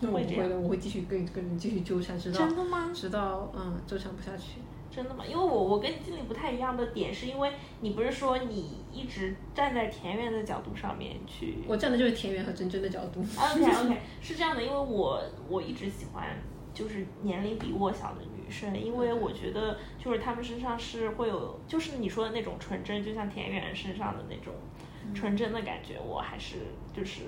[0.00, 2.90] 那我会这样会的，我会继续跟跟人继续纠缠，直到真的吗？
[2.92, 4.58] 直到嗯纠缠不下去。
[4.90, 5.24] 真的吗？
[5.24, 13.20] 因为我我跟你经理不太一样的点，是因为你不是说你一直站在田园的角度上面去我站的就是田园和真真的角度。
[13.20, 16.26] OK OK， 是这样的，因为我我一直喜欢
[16.76, 24.52] 就是年龄比我小的女生，因为我觉得就是她们身上是会有，就是你说的那种纯真，就像田园身上的那种
[25.14, 26.56] 纯真的感觉，我还是
[26.94, 27.22] 就是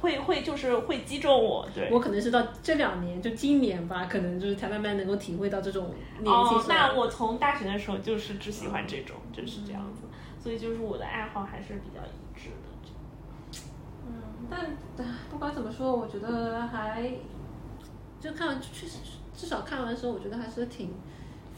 [0.00, 1.90] 会会就是会击中我，对。
[1.92, 10.04] 我可能是到这两年，就今年吧，可能就是才慢慢能够体会到这种年纪哦，那我从大学的时候就是只喜欢这种，就是这样子，
[10.42, 12.56] 所以就是我的爱好还是比较一致的。
[14.04, 14.14] 嗯，
[14.50, 14.60] 但
[14.98, 17.08] 唉不管怎么说，我觉得还
[18.22, 18.98] 就看完确实
[19.34, 20.90] 至少看完的时候，我觉得还是挺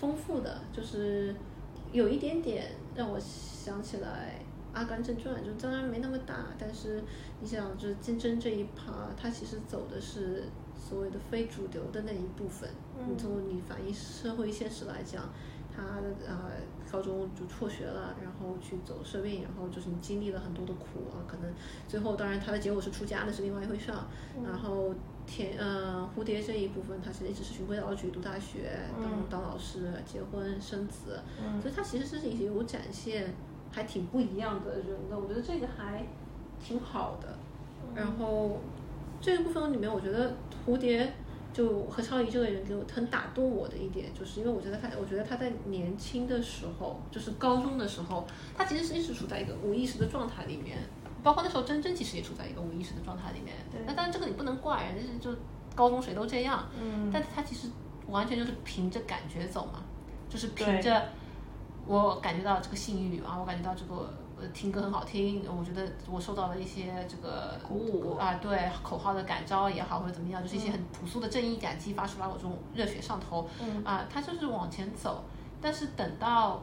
[0.01, 1.35] 丰富的，就是
[1.93, 4.41] 有一点点让我想起来
[4.77, 7.03] 《阿甘正传》，就当然没那么大，但是
[7.41, 12.69] 你想，就是金针这一趴，它其实走的是所谓的非主流的那一部分。
[12.99, 15.23] 嗯你从你反映社会现实来讲，
[15.75, 15.83] 他
[16.27, 16.53] 呃
[16.91, 21.53] 高中就辍学了，然后去走社运，然后就是你经历了很多的苦啊，可能
[21.89, 23.99] 最后当然他的结果是出家，那是另外一回事儿。
[24.45, 24.95] 然后
[25.27, 33.35] 田呃蝴蝶这一部分，他其实一直是循规蹈矩，读大学，当嗯当老师，结婚生子，嗯所以他其实是有展现
[33.73, 36.07] 还挺不一样的人的，我觉得这个还
[36.65, 37.37] 挺好的。
[37.95, 38.61] 然后
[39.21, 40.35] 这个部分里面，我觉得
[40.67, 41.13] 蝴蝶
[41.53, 50.79] 就何超仪这个人给我很打动我的一点，就是因为我觉得他，我觉得他在年轻的时候，就是高中的时候，他其实是一直处在一个无意识的状态里面，
[51.25, 53.57] 包括那时候真真其实也处在一个无意识的状态里面。
[53.73, 55.41] 对那当然这个你不能怪人，就是就
[55.75, 57.69] 高中谁都这样，嗯但他其实
[58.07, 59.83] 完全就是凭着感觉走嘛，
[60.29, 61.09] 就是凭着
[61.87, 75.25] 我感觉到这个性欲啊，我感觉到这个呃听歌很好听，我觉得我受到了一些这个鼓舞啊，对口号的感召也好，或者怎么样，就是一些很朴素的正义感激发出来我这种热血上头，嗯啊，他就是往前走，
[75.61, 76.63] 但是等到。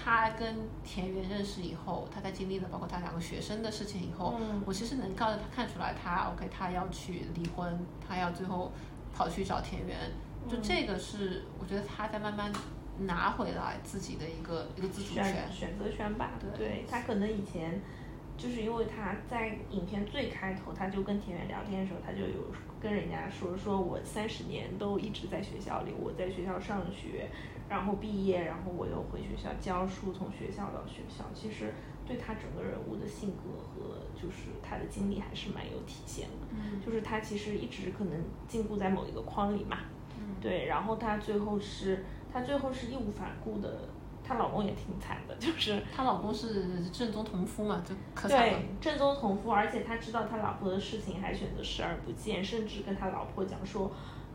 [0.00, 4.62] 他跟田园认识以后，他在经历了包括他两个学生的事情以后，嗯。
[4.64, 8.70] 我其实能告诉他看出来他，OK，他要去离婚，他要最后
[9.12, 9.96] 跑去找田园，
[10.48, 10.62] 就嗯。
[10.62, 12.52] 这个是我觉得他在慢慢
[13.00, 15.50] 拿回来自己的一个一个自主权。
[15.52, 16.84] 选择权吧，对。
[16.88, 17.80] 他可能以前
[18.36, 27.28] 就是因为他在影片最开头，他就跟田园聊天的时候，他就有跟人家说，说我三十年都一直在学校里，我在学校上学，
[27.68, 31.74] 然后毕业，然后我又回学校教书，从学校到学校，其实
[32.06, 36.46] 对他整个人物的性格和就是他的经历还是蛮有体现的。
[36.50, 39.78] 嗯就是他其实一直可能禁锢在某一个框里嘛，
[40.18, 43.88] 嗯对，然后他最后是他最后是义无反顾的，
[44.24, 48.68] 她老公也挺惨的，就是她老公是正宗同夫嘛，就可惨了对。
[48.80, 53.90] 正宗同夫，而且他知道他老婆的事情还选择视而不见，甚至跟他老婆讲说，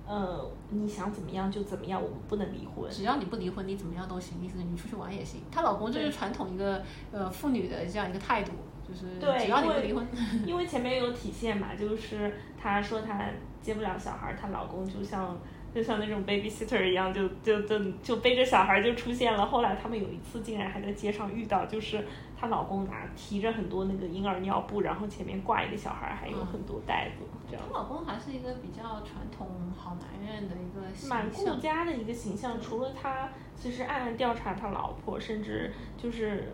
[0.05, 2.89] 呃，你想怎么样就怎么样，我们不能离婚。
[2.91, 5.41] 只要你不离婚，你怎么样都行，意思是你出去玩也行。
[5.51, 8.51] 她老公就是传统一个呃妇女的这样一个态度，
[8.87, 10.05] 就是对只要你不离婚，
[10.45, 13.29] 因为前面有体现嘛，就是她说她
[13.61, 15.37] 接不了小孩儿，她老公就像
[15.73, 19.45] 就像那种 babysitter 一样，就就就就背着小孩儿就出现了。
[19.45, 22.05] 后来他们有一次竟然还在街上遇到，就是
[22.39, 31.59] 她老公拿提着很多那个婴儿尿布，然后前面挂一个小孩儿，还有很多袋子，这样她老公还是一个比较传统好男人的一个形蛮顾象。
[31.59, 32.61] 家的一个形象。
[32.61, 36.53] 除了他，其实暗暗调查他老婆，甚至就是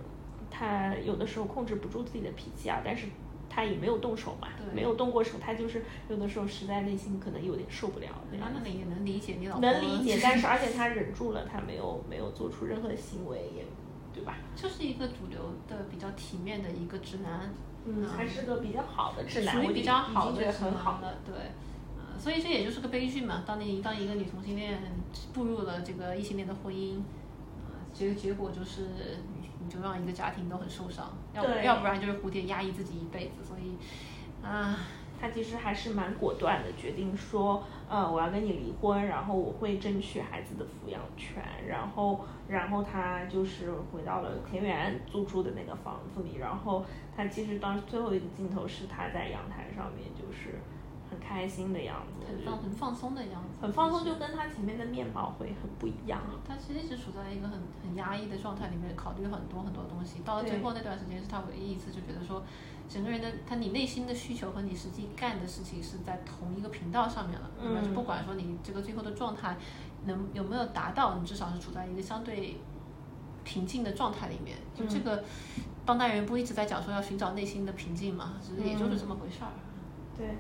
[0.50, 3.08] 他有的时候控制不住自己的脾气啊，但是
[3.60, 13.66] 他也没有动手嘛，对没有动过手，他就是有的时候实在内心可能有点受不了那也能理解你老婆能理解， 但是而且他忍住了，他没有没有做出任何行为，也
[14.14, 14.38] 对吧？
[14.56, 21.02] 就是一个主流的比较体面的一个直男，嗯，还是个比较好的直男，属于比较好的很好。
[21.02, 21.36] 的，对。
[21.98, 23.44] 呃，所以这也就是个悲剧嘛。
[23.46, 24.80] 当你当一个女同性恋
[25.34, 26.96] 步入了这个异性恋的婚姻，
[27.68, 28.88] 呃，结结果就是
[29.60, 33.44] 你你就让一个家庭都很受伤，要不要不然就是蝴蝶压抑自己一辈子。
[33.44, 33.78] 所以，
[34.44, 34.78] 啊，
[35.20, 50.79] 他其实还是蛮果断的，决定说，呃，我要跟你离婚，然后我会争取孩子的抚养权，然后，然后他就是回到了田园租住的那个房子里，然后他其实当最后一个镜头是他在阳台上面，就是很
[51.30, 56.20] 开心的样子，很放很放松的样子，很放松，就就是跟他前面的面貌会很不一样。
[56.48, 60.22] 他其实一直处在一个很很压抑的状态里面，考虑很多很多东西。
[60.26, 62.42] 到了最后那段时间，是他唯一一次就觉得说，
[62.90, 67.48] 整个人的他你内心的需求和你实际干的事情是在同一个频道上面了？
[67.62, 69.56] 嗯就不管说你这个最后的状态
[70.06, 72.58] 能有没有达到，你至少是处在一个相对
[73.44, 74.58] 平静的状态里面。
[74.74, 75.24] 就这个，
[75.86, 79.52] 当代人不一直在讲说要寻找内心的平静嘛，其实也就是这么回事儿。
[80.18, 80.36] 对，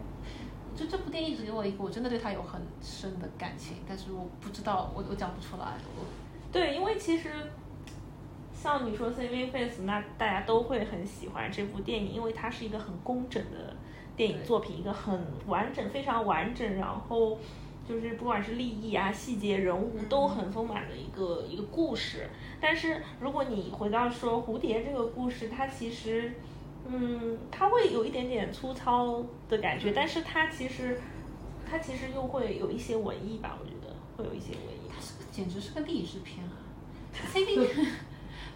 [0.80, 5.74] 就这部电影只给我一个，我真的对他有很深的感情，但是我不知道，我我讲不出来。
[5.98, 6.06] 我
[6.54, 7.30] 对，因为其实
[8.54, 13.76] 像你说《Saving Face》，那大家都会很喜欢这部电影，因为它是一个很工整的
[14.16, 17.38] 电影作品，一个很完整、非常完整，然后
[17.86, 22.30] 就是不管是立意啊、细节、人物都很丰满的一个一个故事。
[22.62, 26.34] 但是如果你回到说蝴蝶这个故事，它其实，
[26.92, 31.00] 嗯，它会有一点点粗糙的感觉，但是它其实
[31.70, 34.90] 它其实又会有一些文艺吧，我觉得会有一些文艺。
[34.90, 36.52] 它是个简直是个励志片啊！
[37.34, 37.68] Saving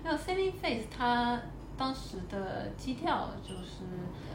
[0.04, 1.42] 没有 Saving Face，它
[1.78, 3.84] 当时的基调就是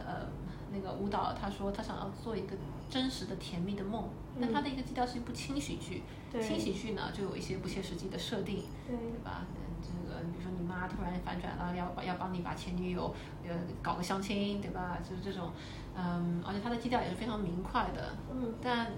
[0.06, 0.26] 呃
[0.72, 2.56] 那个舞蹈，他说他想要做一个
[2.90, 4.08] 真实的甜蜜的梦，
[4.40, 6.42] 但他的一个基调是一部轻喜剧，对。
[6.42, 9.46] 轻喜剧呢就有一些不切实际的设定，对对吧？
[9.54, 13.14] 嗯这个比如说你妈突然反转了，要要帮你把前女友
[13.46, 14.98] 呃搞个相亲，对吧？
[15.08, 15.52] 就是这种，
[15.96, 18.52] 嗯，而且它的基调也是非常明快的，嗯。
[18.60, 18.90] 但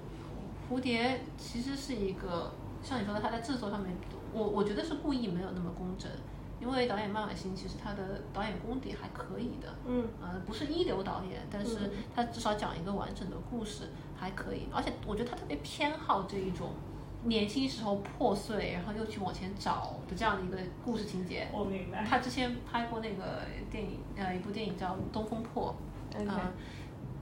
[0.69, 3.95] 蝴蝶其实是一个像你说的，它在制作上面，
[4.33, 6.11] 我我觉得是故意没有那么工整，
[6.61, 16.73] 因为导演麦婉欣其实他的导演功底还可以的，嗯呃，不是一流导演，但是嗯他至少讲一个完整的故事还可以，而且我觉得他特别偏好这一种
[17.25, 21.49] 年轻时候破碎，然后又去往前找的这样的一个故事情节。
[21.53, 22.05] 我明白。
[22.05, 25.75] 他之前拍过那个电影，呃，一部电影叫《东风破》
[26.19, 26.53] 呃，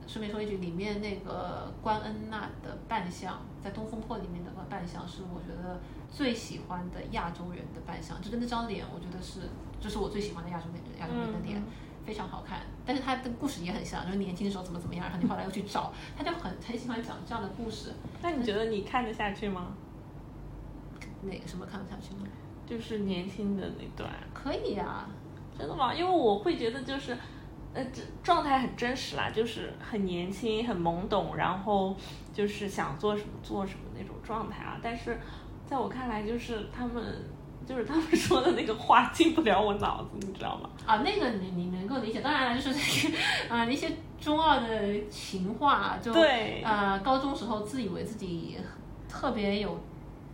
[0.06, 5.78] 顺便说一句，里面那个关恩娜的扮相，在《东风破》里面的扮相是我觉得
[6.10, 9.40] 最喜欢的亚洲人的扮相，就是那张脸，我觉得是，
[9.80, 11.58] 就是我最喜欢的亚洲人亚洲人的脸。
[11.58, 11.64] 嗯
[12.08, 17.92] 非常好看，但是他的故事也很像，就是年轻的时候怎么怎么样，然后你后来又去找，他就很很喜欢讲这样的故事。
[18.22, 19.74] 那你觉得你看得下去吗？
[21.20, 22.26] 哪个什么看不下去吗？
[22.64, 25.06] 就是年轻的那段，可以呀、
[25.58, 25.92] 真的吗？
[25.92, 27.14] 因为我会觉得就是，
[27.74, 31.94] 呃，这状态很真实啦，就是很年轻、很懵懂，然后
[32.32, 34.80] 就是想做什么做什么那种状态啊。
[34.82, 35.20] 但是
[35.68, 37.04] 在我看来，就是他们
[37.66, 40.70] 就是他们说的那个话进不了我脑子，你知道吗？
[40.86, 48.56] 啊，那个你你能够理解，当然了，就是那个啊、那些中二的情话，就对呃高中时候自以为自己
[49.08, 49.78] 特别有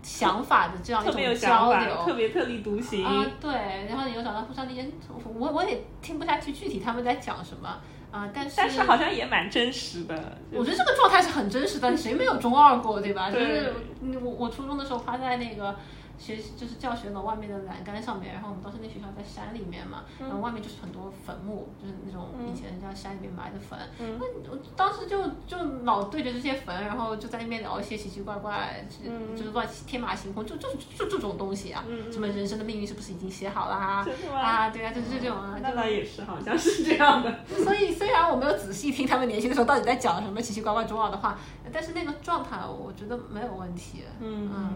[0.02, 2.04] 想法的这样一特别有种想法，交流。
[2.04, 3.04] 特别特立独行。
[3.04, 3.50] 啊，对，
[3.88, 4.86] 然后你又找到互相理解，
[5.24, 7.80] 我我也听不下去具体他们在讲什么
[8.14, 10.38] 啊，但是但是好像也蛮真实的。
[10.52, 13.28] 我觉得这个状态是很真实的，谁没有中二过，对吧？
[13.28, 15.74] 就是嗯我我初中的时候趴在那个
[16.18, 23.78] 学就是教学楼外面的栏杆上面，然后我们当时那学校在山里面嘛，然后外面就是很多坟墓，就是那种以前人家山里面埋的坟。
[23.98, 34.06] 嗯那我当时就就老对着这些坟，然后就在那边聊一些奇奇怪怪，就嗯就是乱天马行空，就就就这种东西啊，什么人生的命运是不是已经写好了啊？
[34.34, 37.38] 啊，对啊，就是这种啊，就那倒也是，好像是这样的。
[37.64, 41.38] 所以虽然我没有仔细听他们年轻的时候到底在讲什么奇奇怪怪中二的话，
[41.72, 44.02] 但是那个状态我觉得没有问题。
[44.20, 44.70] 嗯嗯，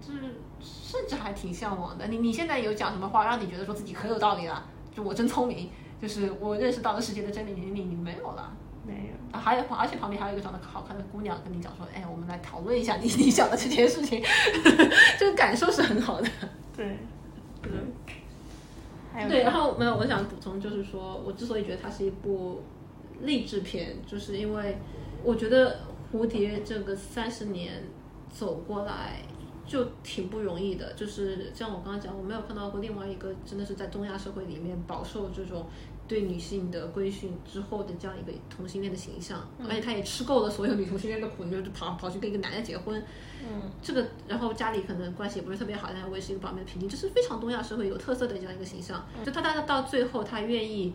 [0.00, 2.06] 就是甚至还挺向往的。
[2.06, 4.66] 你你现在有讲什么话让你觉得说自己可有道理了？
[4.96, 5.68] 就我真聪明，
[6.00, 8.50] 就是我认识到了世界的真理，你你你没有了。
[8.86, 9.36] 没有。
[9.36, 14.22] 啊，还有，而且旁边还有一个长得好看的姑娘跟你讲说，哎，我们来讨论一下 你你讲的这件事情，
[15.18, 16.28] 这个感受是很好的。
[16.76, 16.98] 对。
[17.64, 17.92] 嗯。
[19.12, 22.62] 还有对，然后没有，我想补充就是说，我之所以觉得它是一部
[23.20, 24.78] 励志片，就是因为
[25.22, 25.78] 我觉得
[26.12, 27.84] 蝴蝶这个三十年
[28.28, 29.22] 走过来
[29.66, 30.92] 就挺不容易的。
[30.94, 35.66] 就是像我刚刚讲，我没有看到过另外一个真的是在东亚社会里面饱受这种
[36.06, 43.02] 对女性的规训之后的这样一个同性恋的形象，而且他也吃够了所有女同性恋的苦，就是跑跑去跟一个男的结婚。
[43.46, 49.04] 嗯这个，然后家里可能关系也不是特别好，但是维持一个表面的平静，这是非常东亚社会有特色的这样一个形象。
[49.24, 50.94] 就他他到最后，他愿意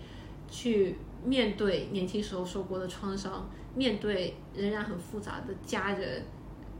[0.49, 6.23] 去面对年轻时候受过的创伤，面对仍然很复杂的家人，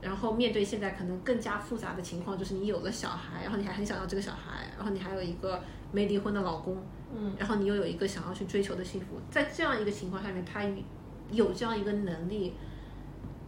[0.02, 6.78] 然后面对现在可能更加复杂的情况，就是你有了小孩，然后你还很想要这个小孩，然后你还有一个没离婚的老公，
[7.14, 10.64] 嗯然后你又有一个想要去追求的幸福，在这样一个情况下面，他
[11.32, 12.54] 有这样一个能力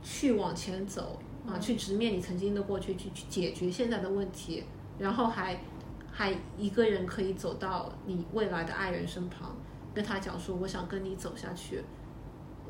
[0.04, 4.64] 去往前走啊，去直面你曾经的过去，去去解决现在的问题，
[4.99, 5.64] 然后还
[6.12, 9.56] 还一个人可以走到你未来的爱人身旁，
[9.93, 11.82] 跟他讲说我想跟你走下去。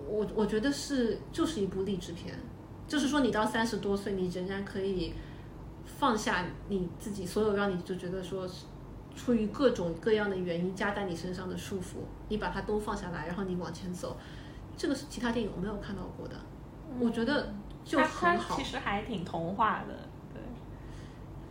[0.07, 2.35] 我我觉得是就是一部励志片，
[2.91, 5.13] 就是说你到三十多岁，你仍然可以
[5.85, 8.45] 放下你自己所有让你就觉得说
[9.15, 14.17] 出于各种各样的原因加在你身上的束缚，你把它都放下来，然后你往前走，
[14.75, 16.35] 这个是其他电影我没有看到过的，
[16.99, 17.53] 我觉得
[17.85, 18.63] 就很好其。
[18.65, 19.95] 实还挺童话的，
[20.33, 20.41] 对，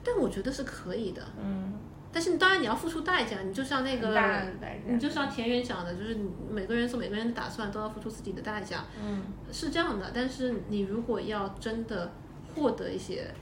[0.04, 1.72] 但我觉得是可以的，嗯，
[2.12, 4.42] 但是当然你要付出代价，你就像那个
[4.86, 6.18] 你就像田园讲的，就是
[6.50, 10.10] 每个人做每个人的打算都要付出自己的代价，嗯是这样的。
[10.12, 12.12] 但是你如果要真的
[12.54, 13.32] 获得一些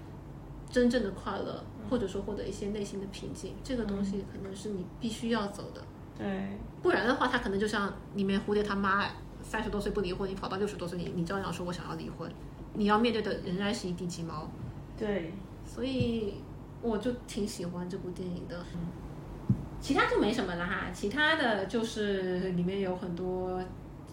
[0.70, 5.82] 真正的快乐，或者说获得一些内心的平静，这个东西可能是你必须要走的。
[6.18, 9.06] 对，不然的话，他可能就像里面蝴蝶他妈，
[9.40, 12.30] 三十多岁不离婚，你跑到六十多岁，你你照样说我想要离婚，
[12.74, 14.50] 你要面对的仍然是一地鸡毛。
[14.98, 15.32] 对，
[15.64, 16.34] 所以
[16.82, 18.64] 我就挺喜欢这部电影的。
[19.80, 23.62] 其他就没什么了哈，其他的就是里面有很多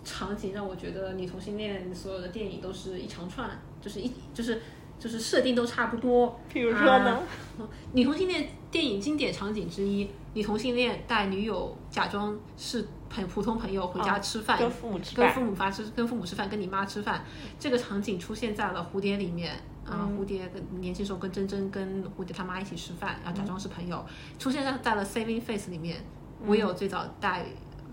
[0.04, 3.50] 场景让我觉得你同性恋所有的电影都是一长串，
[3.82, 4.62] 就是一就是
[5.00, 6.40] 就是设定都差不多。
[6.54, 7.16] 比如说呢？
[7.58, 17.26] 啊女同性恋电影经典场景之一，女同性恋带女友假装是朋普通朋友回家吃饭，跟父母吃饭跟饭父母发吃，跟父母吃饭，跟你妈吃饭，
[17.58, 19.56] 这个场景出现在了蝴蝶里面。
[19.86, 24.04] 啊、嗯蝴蝶跟年轻时候跟珍珍跟蝴蝶他妈一起吃饭，然后假装是朋友，
[24.40, 26.04] 出现在在了 Saving Face 里面。
[26.46, 27.46] 我有最早带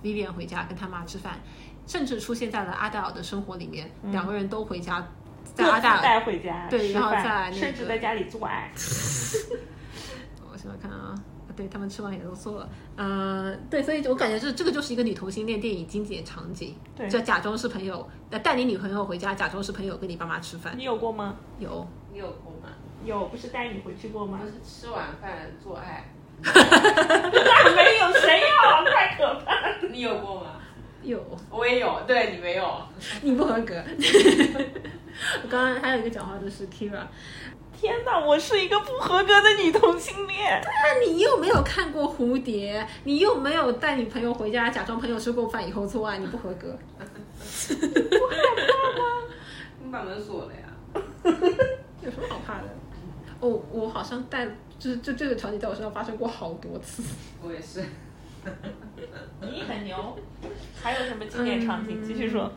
[0.03, 1.39] Vivian 回家跟他妈吃饭，
[1.87, 5.07] 甚至出现在了阿黛尔的生活里面，两个人都回家，
[5.55, 8.71] 在阿黛尔带回家对然后在那个甚至在家里做爱。
[10.51, 11.15] 我想想看啊，
[11.57, 21.37] 对他们吃完也都做了，呃，对，所以我感觉这这个就是一个女同性恋电影经典场景，对就假装是朋友，呃，带你女朋友回家，假装是朋友跟你爸妈吃饭，你有过吗？
[21.59, 22.69] 有，你有过吗？
[23.05, 24.47] 有，不是带你回去过吗不？
[24.47, 28.85] 是吃晚饭做爱， 那没有，谁要？
[28.85, 29.89] 太可怕了！
[29.91, 30.47] 你有过吗？
[31.03, 32.65] 有，我也有，对你没有。
[33.23, 33.75] 你不合格。
[35.43, 37.03] 我刚刚还有一个讲话的是 Kira，
[37.83, 40.63] 天哪，我是一个不合格的女同性恋。
[40.63, 46.79] 对啊你又没有看过蝴蝶，你又没有带你朋友回家，假装朋友吃过饭以后做爱，你不合格。
[46.79, 49.25] 不害怕吗
[49.83, 50.61] 你把门锁了呀？
[52.03, 52.69] 有什么好怕的？
[53.41, 54.47] 哦，我好像带，
[54.79, 57.03] 就是就这个场景在我身上发生过好多次。
[57.43, 57.83] 我也是。
[59.41, 60.17] 你很牛。
[60.81, 62.01] 还有什么经典场景？
[62.07, 62.49] 继续说。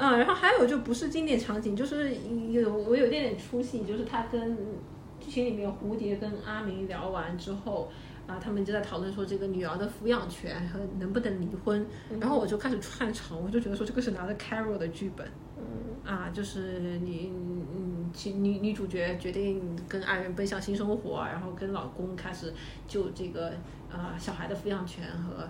[0.00, 2.14] 嗯，然后还有就不是经典场景，就是
[2.50, 4.56] 有我有点点出戏，就是他跟
[5.20, 7.90] 剧情里面蝴蝶跟阿明聊完之后。
[8.26, 11.84] 啊，他们就在讨论说这个女儿的抚养权和能不能离婚，
[12.20, 15.26] 然后我就开始串场，我就觉得说这个是拿着 Carol 的剧本，
[15.56, 15.64] 嗯
[16.08, 22.54] 啊，就是你嗯其女女主角决定跟爱人奔向新生活，然后跟老公开始
[22.86, 23.52] 就这个
[23.90, 25.48] 呃小孩的抚养权和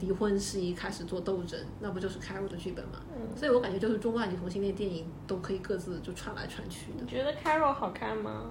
[0.00, 2.98] 离婚事宜开始做斗争，那不就是 Carol 的剧本吗？
[3.14, 7.06] 嗯所以我感觉就是中外女同性恋电影都可以各自就串来串去的你。
[7.06, 8.50] 觉得 Carol 好看吗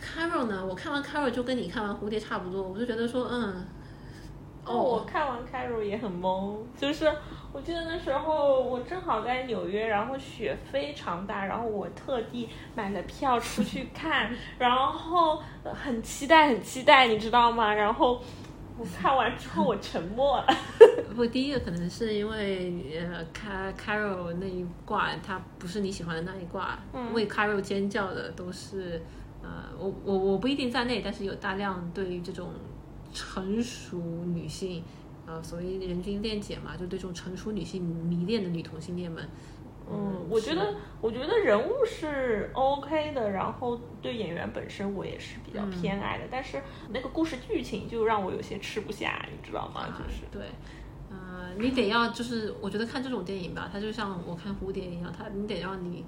[0.00, 3.66] ？Carol 呢，我看完 Carol 就跟你看完蝴蝶差不多，我就觉得说，嗯，
[4.64, 7.12] 哦，我哦，看完 Carol 也很懵，就是
[7.52, 17.74] 我记得那时候我正好在纽约，然后雪非常大，然后我特地买了票出去看，然后呃很期待，很期待，你知道吗？
[17.74, 18.20] 然后
[18.78, 20.46] 我看完之后我沉默了。
[21.16, 29.00] 不，第一个可能是因为呃，Car Carol 那一挂，它不是你喜欢的那一挂，嗯为 Carol 尖叫的都是，
[29.42, 32.50] 呃，我我我不一定在内，但是有大量对于这种
[33.14, 34.82] 成熟女性，
[35.26, 39.26] 呃，所谓人均恋姐嘛，就对这种成熟女性迷恋的女同性恋们，
[39.90, 46.60] 嗯，我觉得，我觉得人物是 OK 的，然后对演员本身我也是比较偏爱的，但是
[46.90, 49.86] 那个故事剧情就让我有些吃不下，你知道吗？
[49.96, 50.42] 就是对，
[51.10, 56.04] 呃，你得要就是，我觉得看这种电影吧，它就像我看蝴蝶一样，它你得让你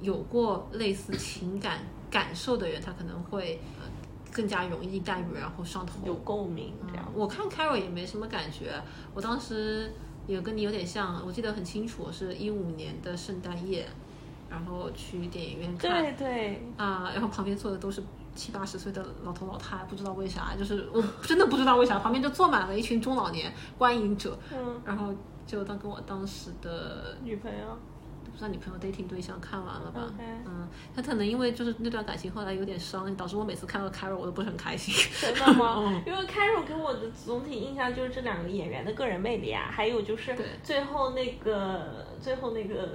[0.00, 1.78] 有过类似情感
[2.10, 3.86] 感受的人，他可能会呃
[4.32, 6.00] 更加容易带入，然后上头。
[6.04, 7.08] 有共鸣这样。
[7.14, 8.72] 我看 Carol 也没什么感觉，
[9.14, 9.92] 我当时
[10.30, 13.86] 也跟你有点像，我记得很清楚，是一五年的圣诞夜，
[14.48, 16.02] 然后去电影院看。
[16.02, 18.02] 对对，啊、然后旁边坐的都是
[18.34, 25.12] 七八十岁的老头老太，不知道为啥，就是我真的不知道为啥，旁边就坐满了一群中老年观影者，嗯，然后
[25.46, 27.76] 就当跟我当时的女朋友
[28.40, 30.00] 不知道女朋友 dating 对象看完了吧
[30.46, 30.66] 嗯，
[30.96, 34.94] 他可能因为就是那段感情后来有点伤，导致我每次看到 Carol 我都不是很开心。
[35.20, 36.02] 真的吗 嗯？
[36.06, 42.88] 因为 Carol 给我的总体印象就是这两个演员的个人魅力啊，还有就是最后那个最后那个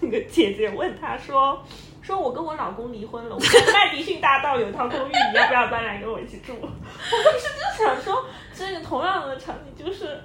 [0.00, 1.60] 那个姐姐问他说。
[2.00, 6.54] 说我跟我老公离婚了，我在麦迪逊大道有套公寓，你要不要搬来跟我一起住？
[6.62, 8.24] 我当时就想说，
[8.54, 10.18] 这个同样的场景就是，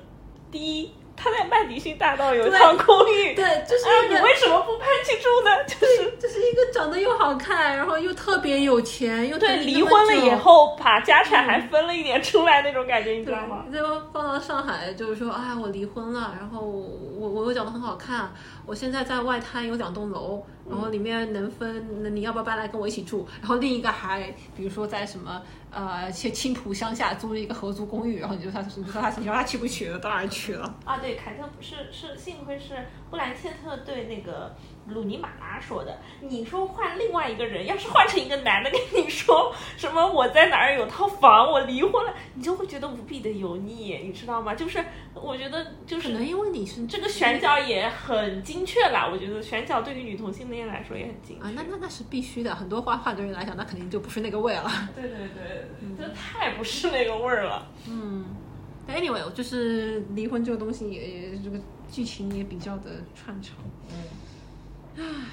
[0.49, 5.64] 第一，他在麦迪逊大道有一套公寓，对，就是啊，你为什么不搬去住呢？
[5.66, 13.64] 就是就是一个长得又好看，然后又特别有钱，又对等你那么离婚了以后，把家产还分了一点出来那种感觉，你知道吗？
[13.72, 18.34] 对，就放到上海，就是说，哎，我离婚了，然后我我又长得很好看，
[18.66, 23.26] 我现在在外滩有两栋楼，然后里面能分，那你要不要搬来跟我一起住？
[23.39, 25.41] 然后另一个还，比如说在什么
[25.74, 30.00] 呃去青浦乡下租了一个合租公寓，然后你就他你说他你说他去不去了？
[30.00, 30.76] 当然去了。
[30.86, 34.56] 啊，对，凯特不是是幸亏是布兰切特对那个
[34.88, 35.98] 鲁尼马拉说的。
[36.22, 44.56] 你说换另外一个人，要是换成一个男的跟你说什么我在哪儿有套房，我离婚了，你就会觉得无比的油腻，你知道吗？
[44.56, 51.48] 就是我觉得就是可能因为你是这个选角也很精确啦，我觉得选角对于女同性恋来说也很精确。
[51.48, 54.70] 啊，那那那是必须的，很多画画的人来讲，那肯定就不是那个味了。
[54.96, 55.68] 对对对，
[55.98, 57.68] 这太不是那个味儿了。
[57.88, 58.26] 嗯
[58.86, 61.58] 但，anyway，就是离婚这个东西也也这个
[61.90, 63.56] 剧情也比较的串场。
[63.90, 63.96] 嗯，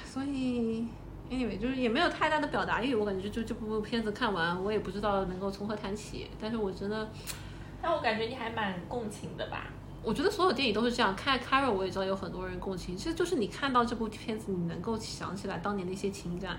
[0.03, 0.87] 所以
[1.29, 6.29] anyway 就是也没有太大的表达欲，我感觉就这部片子看完，我也不知道能够从何谈起。
[6.39, 7.09] 但是我真的，
[7.81, 9.67] 但我感觉你还蛮共情的吧？
[10.03, 11.15] 我觉得所有电影都是这样。
[11.15, 16.57] 看 Carol 我也知道有很多人共情，其实就是你看到这部片子，你能够想起来当年的一些情感，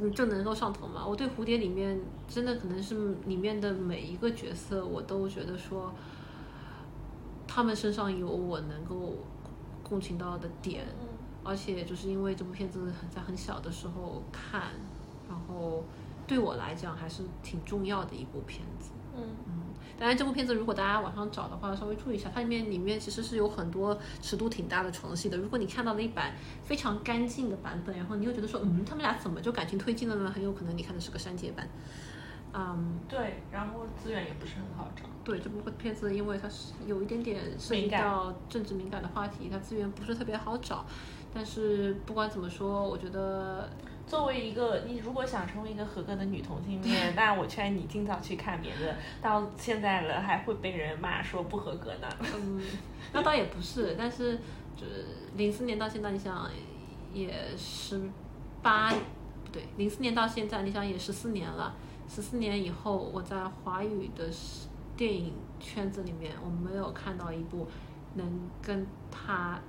[0.00, 1.06] 嗯，就能够上头嘛。
[1.06, 5.92] 我对蝴蝶里面真的可能是里面的每一个角色，我都觉得说，
[7.46, 9.12] 他们身上有我能够
[9.82, 10.86] 共情到的点。
[11.46, 14.62] 嗯而且就是因为这部片子很在很小的时候看，
[15.28, 15.84] 然后
[16.26, 18.90] 对我来讲还是挺重要的一部片子。
[19.16, 19.52] 嗯嗯
[19.98, 25.38] 当然，这部片子如果大家网上找的话，稍微注意一下，它里面里面其实是有很多尺度挺大的床戏的。
[25.38, 30.30] 如果你看到了一版非常干净的版本，然后你又觉得说，嗯，他们俩怎么就感情推进了呢？
[30.30, 31.66] 很有可能你看的是个删节版。
[32.52, 35.04] 嗯，对，然后资源也不是很好找。
[35.24, 40.84] 对，这部片子因为它是有一点点涉及到政治敏感的话题，它资源不是特别好找。
[41.36, 43.68] 但是不管怎么说，我觉得
[44.06, 52.08] 作为一个你如果想成为一个合格的女同性恋，那我劝你尽早去看，别的到现在了还会被人骂说不合格呢。
[52.34, 52.62] 嗯，
[53.12, 54.38] 那倒也不是，但是
[54.74, 55.04] 就是
[55.36, 56.48] 零四年到现在，你想
[57.12, 58.00] 也十
[58.62, 58.90] 八
[59.44, 61.74] 不对，零四年到现在，你想也十四年了。
[62.08, 64.24] 十四年以后，我在华语的
[64.96, 67.66] 电影圈子里面，我没有看到一部
[68.14, 68.26] 能
[68.62, 69.60] 跟他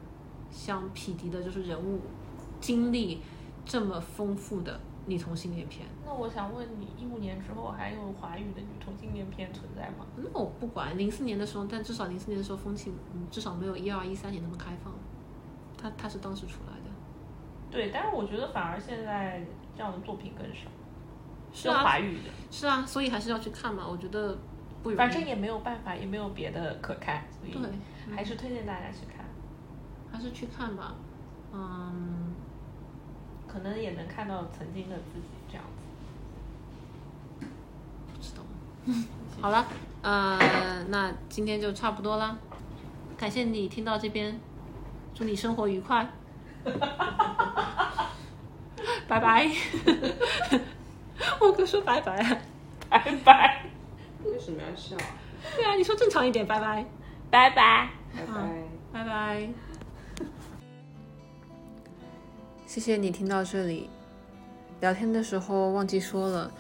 [0.52, 2.00] 相匹敌的，就是人物
[2.60, 3.22] 经历
[3.66, 5.86] 这么丰富的女同性恋片。
[6.06, 10.06] 那我想问你，一五年之后还有华语的女同性恋片存在吗？
[10.16, 14.94] 那我不管零四年的时候，但至少零四年的时候风气，嗯，至少没有一二一三年那么开放。
[15.78, 16.90] 它它是当时出来的。
[17.70, 19.46] 对，但是我觉得反而现在
[19.76, 20.70] 这样的作品更少，
[21.54, 23.86] 是啊华语的，是啊，所以还是要去看嘛。
[23.88, 24.36] 我觉得
[24.82, 24.92] 不。
[24.96, 27.70] 反正也没有办法，也没有别的可看，所以对，
[28.16, 29.17] 还是推荐大家去看，
[30.12, 30.96] 还是去看吧。
[31.54, 32.34] 嗯，
[33.48, 35.64] 可能也能看到曾经的自己这样
[37.40, 37.48] 子。
[38.14, 38.44] 不知道。
[39.42, 39.66] 好了，
[40.02, 42.38] 呃，那今天就差不多了。
[43.18, 44.40] 感谢你听到这边，
[45.14, 46.10] 祝你生活愉快。
[49.08, 49.50] 拜拜。
[51.40, 52.38] 我哥说拜拜啊。
[52.90, 53.66] 拜拜，
[54.24, 54.96] 为什么要笑？
[55.56, 56.86] 对啊，你说正常一点，拜拜。
[57.30, 57.90] 拜拜。
[58.14, 58.64] 拜拜。
[58.94, 59.67] 拜拜。
[62.78, 63.90] 谢谢你听到这里。
[64.82, 66.52] 聊天的时候忘记说了，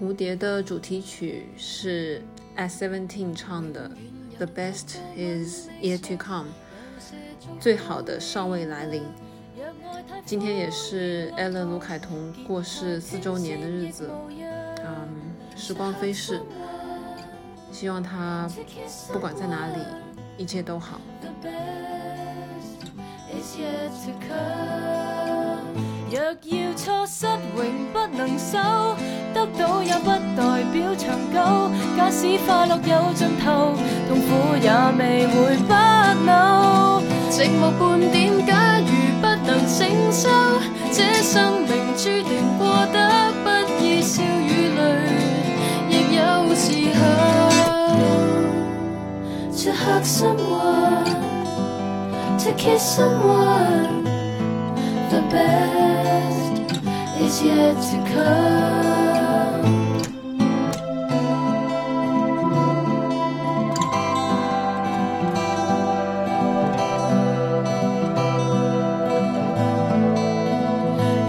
[0.00, 2.22] 蝴蝶的主题曲是
[2.56, 3.90] As Seventeen 唱的
[4.38, 6.48] 《The Best Is Yet to Come》，
[7.60, 9.02] 最好的尚未来临。
[10.24, 14.08] 今天也是 Ellen 卢凯彤过世四周年的日子，
[14.82, 15.06] 嗯，
[15.54, 16.40] 时光飞逝，
[17.70, 18.48] 希望他
[19.12, 19.82] 不管在哪里，
[20.38, 20.98] 一切都好。
[21.20, 22.86] The best
[23.38, 25.01] is yet to come。
[26.12, 26.28] 若要
[26.76, 27.24] 錯失
[27.56, 28.58] 永不能收，
[29.32, 31.38] 得到也不代表長久。
[31.96, 33.72] 假使快樂有盡頭，
[34.06, 34.28] 痛苦
[34.60, 37.00] 也未會不朽。
[37.30, 38.92] 寂寞半點，假如
[39.22, 40.28] 不能承受，
[40.92, 43.48] 這生命注定過得不
[43.82, 44.80] 易，笑與淚
[45.88, 46.20] 亦有
[46.54, 47.00] 時候。
[49.62, 51.06] To hug someone,
[52.38, 54.04] to kiss someone,
[55.12, 56.56] the best
[57.20, 58.32] is yet to come.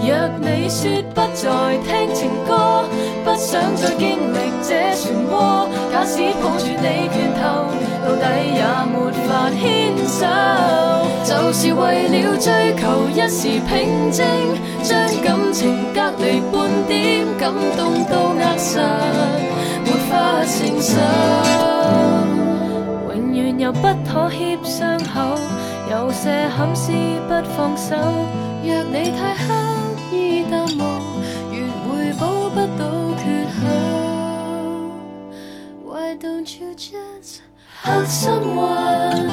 [0.00, 0.08] 若
[0.40, 1.44] 你說不再
[1.84, 2.88] 聽情歌，
[3.22, 5.68] 不想再經歷這漩渦。
[5.92, 7.44] 假使抱住你拳頭，
[8.04, 8.22] 到底
[8.54, 8.94] 也没
[9.26, 9.62] 法牵
[10.06, 10.20] 手。
[11.24, 14.24] 就是为了追求一时平静，
[14.82, 14.92] 将
[15.22, 18.78] 感情隔离半点，感动都扼實，
[19.84, 20.52] 沒法承
[20.82, 20.92] 受。
[23.14, 25.38] 永远又不妥协伤口，
[25.90, 26.92] 有些憾事
[27.26, 27.96] 不放手。
[28.62, 29.44] 若你太刻
[30.12, 30.14] 意
[30.50, 30.82] 淡忘，
[31.52, 32.82] 越會補不到
[33.16, 33.22] 缺
[33.54, 33.60] 口。
[35.86, 37.03] Why don't you just
[37.84, 39.28] hug someone,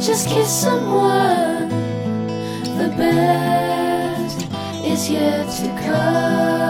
[0.00, 1.68] just kiss someone?
[2.78, 4.46] The best
[4.84, 6.61] is yet to come.